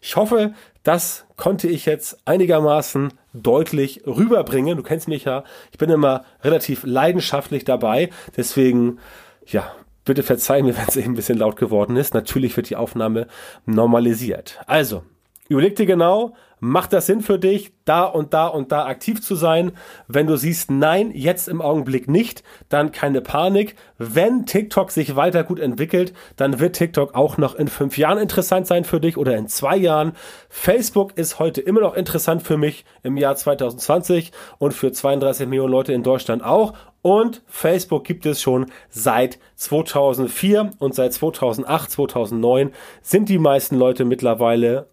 Ich 0.02 0.16
hoffe, 0.16 0.54
das 0.84 1.26
konnte 1.38 1.68
ich 1.68 1.86
jetzt 1.86 2.20
einigermaßen 2.26 3.14
deutlich 3.34 4.06
rüberbringen. 4.06 4.78
Du 4.78 4.84
kennst 4.84 5.08
mich 5.08 5.26
ja, 5.26 5.44
ich 5.72 5.78
bin 5.78 5.90
immer 5.90 6.26
relativ 6.44 6.84
leidenschaftlich 6.84 7.64
dabei. 7.66 8.10
Deswegen, 8.38 9.00
ja, 9.46 9.72
bitte 10.06 10.24
verzeih 10.24 10.62
mir, 10.62 10.78
wenn 10.78 10.88
es 10.88 10.96
eben 10.96 11.14
ein 11.14 11.16
bisschen 11.16 11.40
laut 11.40 11.56
geworden 11.56 11.96
ist. 11.96 12.14
Natürlich 12.14 12.56
wird 12.56 12.70
die 12.70 12.76
Aufnahme 12.76 13.28
normalisiert. 13.66 14.60
Also, 14.68 15.04
überleg 15.50 15.76
dir 15.76 15.86
genau, 15.86 16.34
Macht 16.66 16.94
das 16.94 17.08
Sinn 17.08 17.20
für 17.20 17.38
dich, 17.38 17.74
da 17.84 18.06
und 18.06 18.34
da 18.34 18.48
und 18.48 18.72
da 18.72 18.86
aktiv 18.86 19.22
zu 19.22 19.36
sein? 19.36 19.74
Wenn 20.08 20.28
du 20.28 20.38
siehst, 20.38 20.72
nein, 20.72 21.12
jetzt 21.14 21.50
im 21.50 21.62
Augenblick 21.62 22.08
nicht, 22.08 22.42
dann 22.70 22.94
keine 22.94 23.20
Panik. 23.20 23.76
Wenn 23.98 24.46
TikTok 24.46 24.90
sich 24.90 25.18
weiter 25.18 25.44
gut 25.44 25.60
entwickelt, 25.60 26.14
dann 26.38 26.62
wird 26.62 26.78
TikTok 26.78 27.16
auch 27.16 27.38
noch 27.38 27.56
in 27.56 27.68
fünf 27.68 27.98
Jahren 27.98 28.18
interessant 28.18 28.66
sein 28.66 28.86
für 28.86 29.02
dich 29.02 29.18
oder 29.18 29.36
in 29.36 29.50
zwei 29.50 29.76
Jahren. 29.76 30.14
Facebook 30.48 31.18
ist 31.18 31.38
heute 31.38 31.60
immer 31.60 31.82
noch 31.82 31.96
interessant 31.96 32.44
für 32.44 32.56
mich 32.56 32.86
im 33.04 33.18
Jahr 33.18 33.36
2020 33.36 34.32
und 34.58 34.74
für 34.74 34.94
32 34.94 35.50
Millionen 35.50 35.74
Leute 35.74 35.92
in 35.92 36.04
Deutschland 36.04 36.46
auch. 36.46 36.76
Und 37.02 37.42
Facebook 37.46 38.06
gibt 38.06 38.26
es 38.26 38.42
schon 38.42 38.68
seit 38.88 39.38
2004 39.58 40.72
und 40.80 40.96
seit 40.96 41.12
2008, 41.12 41.92
2009 41.92 42.72
sind 43.02 43.28
die 43.28 43.38
meisten 43.38 43.76
Leute 43.76 44.06
mittlerweile 44.06 44.93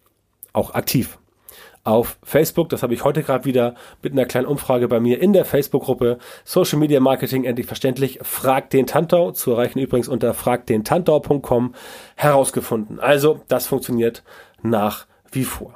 auch 0.53 0.75
aktiv 0.75 1.19
auf 1.85 2.19
Facebook. 2.23 2.69
Das 2.69 2.83
habe 2.83 2.95
ich 2.95 3.05
heute 3.05 3.23
gerade 3.23 3.45
wieder 3.45 3.75
mit 4.03 4.13
einer 4.13 4.27
kleinen 4.27 4.47
Umfrage 4.47 4.89
bei 4.89 5.01
mir 5.01 5.21
in 5.21 5.33
der 5.33 5.45
Facebook-Gruppe 5.45 6.19
Social 6.45 6.79
Media 6.79 7.01
Marketing 7.01 7.45
endlich 7.45 7.67
verständlich. 7.67 8.19
Frag 8.23 8.71
den 8.71 8.87
Tantau, 8.87 9.33
zu 9.33 9.53
erreichen 9.53 9.79
übrigens 9.79 10.09
unter 10.09 10.35
fragdentantau.com 10.35 11.75
herausgefunden. 12.17 13.01
Also, 13.01 13.41
das 13.49 13.67
funktioniert 13.67 14.23
nach 14.63 15.07
wie 15.33 15.45
vor. 15.45 15.75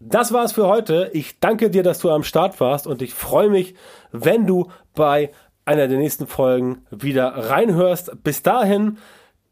Das 0.00 0.32
war's 0.32 0.52
für 0.52 0.68
heute. 0.68 1.10
Ich 1.12 1.40
danke 1.40 1.70
dir, 1.70 1.82
dass 1.82 1.98
du 1.98 2.10
am 2.10 2.22
Start 2.22 2.60
warst 2.60 2.86
und 2.86 3.02
ich 3.02 3.14
freue 3.14 3.48
mich, 3.48 3.74
wenn 4.12 4.46
du 4.46 4.70
bei 4.94 5.32
einer 5.64 5.88
der 5.88 5.98
nächsten 5.98 6.26
Folgen 6.26 6.82
wieder 6.90 7.26
reinhörst. 7.26 8.22
Bis 8.22 8.42
dahin, 8.42 8.98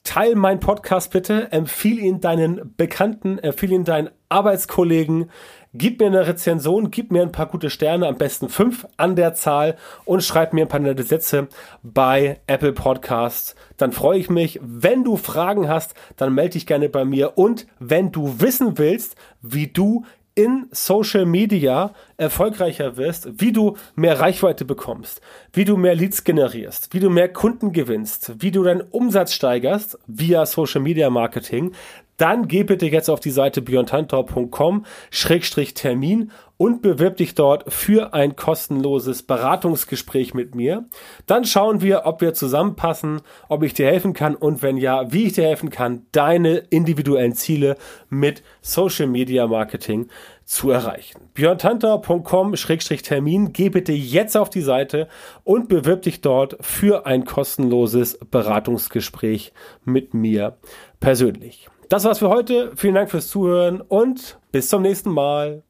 teil 0.07 0.35
meinen 0.37 0.61
Podcast 0.61 1.11
bitte, 1.11 1.53
empfiehl 1.53 1.99
ihn 1.99 2.21
deinen 2.21 2.75
Bekannten, 2.77 3.39
empfiehl 3.39 3.73
ihn 3.73 3.85
deinen 3.85 4.11
Arbeitskollegen, 4.29 5.31
Gib 5.79 6.01
mir 6.01 6.07
eine 6.07 6.27
Rezension, 6.27 6.91
gib 6.91 7.13
mir 7.13 7.21
ein 7.21 7.33
paar 7.33 7.47
gute 7.47 7.69
Sterne, 7.69 8.07
am 8.07 8.17
besten 8.17 8.49
fünf 8.49 8.87
an 8.97 9.15
der 9.15 9.35
Zahl 9.35 9.77
und 10.07 10.23
schreib 10.23 10.55
mir 10.55 10.63
ein 10.65 10.69
paar 10.69 10.81
nette 10.81 11.03
Sätze 11.03 11.49
bei 11.83 12.41
Apple 12.47 12.73
Podcasts. 12.73 13.55
Dann 13.77 13.93
freue 13.93 14.19
ich 14.19 14.31
mich. 14.31 14.59
Wenn 14.63 15.05
du 15.05 15.19
Fragen 15.19 15.69
hast, 15.69 15.95
dann 16.17 16.33
melde 16.33 16.53
dich 16.53 16.67
gerne 16.67 16.89
bei 16.89 17.05
mir. 17.05 17.37
Und 17.37 17.67
wenn 17.79 18.11
du 18.11 18.41
wissen 18.41 18.79
willst, 18.79 19.17
wie 19.43 19.67
du 19.67 20.07
in 20.37 20.69
Social 20.71 21.25
Media 21.25 21.95
erfolgreicher 22.19 22.99
wirst, 22.99 23.41
wie 23.41 23.53
du 23.53 23.77
mehr 23.95 24.21
Reichweite 24.21 24.67
bekommst, 24.67 25.23
wie 25.55 25.65
du 25.65 25.79
mehr 25.79 25.95
Leads 25.95 26.25
generierst, 26.25 26.93
wie 26.93 27.01
du 27.01 27.09
mehr 27.09 27.33
Kunden 27.33 27.73
gewinnst, 27.73 28.33
wie 28.39 28.51
du 28.51 28.63
deinen 28.63 28.83
Umsatz 28.83 29.33
steigerst 29.33 29.99
via 30.07 30.45
Social 30.45 30.83
Media 30.83 31.09
Marketing, 31.09 31.73
dann 32.17 32.49
geh 32.49 32.65
bitte 32.65 32.87
jetzt 32.87 33.11
auf 33.11 33.21
die 33.21 33.31
Seite 33.31 33.63
beyondtantor.com-termin 33.63 36.33
und 36.59 36.81
bewirb 36.81 37.19
dich 37.19 37.35
dort 37.35 37.71
für 37.73 38.15
ein 38.15 38.35
kostenloses 38.37 39.23
Beratungsgespräch 39.23 40.33
mit 40.33 40.55
mir. 40.55 40.87
Dann 41.27 41.45
schauen 41.45 41.83
wir, 41.83 42.07
ob 42.07 42.23
wir 42.23 42.33
zusammenpassen, 42.35 43.21
ob 43.49 43.63
ich 43.63 43.75
dir 43.75 43.87
helfen 43.87 44.15
kann 44.15 44.35
und 44.35 44.63
wenn 44.63 44.79
ja, 44.79 45.13
wie 45.13 45.25
ich 45.25 45.35
dir 45.35 45.45
helfen 45.45 45.69
kann, 45.71 46.07
deine 46.13 46.57
individuellen 46.57 47.35
Ziele 47.35 47.77
mit 48.09 48.43
Social 48.63 49.09
Media 49.09 49.47
Marketing 49.47 50.09
zu 50.45 50.71
erreichen. 50.71 51.21
björntanter.com-termin, 51.35 53.53
geh 53.53 53.69
bitte 53.69 53.93
jetzt 53.93 54.35
auf 54.37 54.49
die 54.49 54.63
Seite 54.63 55.09
und 55.43 55.69
bewirb 55.69 56.03
dich 56.03 56.21
dort 56.21 56.57
für 56.61 57.05
ein 57.05 57.25
kostenloses 57.25 58.17
Beratungsgespräch 58.31 59.53
mit 59.85 60.15
mir 60.15 60.57
persönlich. 61.01 61.69
Das 61.89 62.05
war's 62.05 62.19
für 62.19 62.29
heute. 62.29 62.73
Vielen 62.77 62.95
Dank 62.95 63.11
fürs 63.11 63.29
Zuhören 63.29 63.81
und 63.81 64.39
bis 64.51 64.69
zum 64.69 64.83
nächsten 64.83 65.11
Mal. 65.11 65.63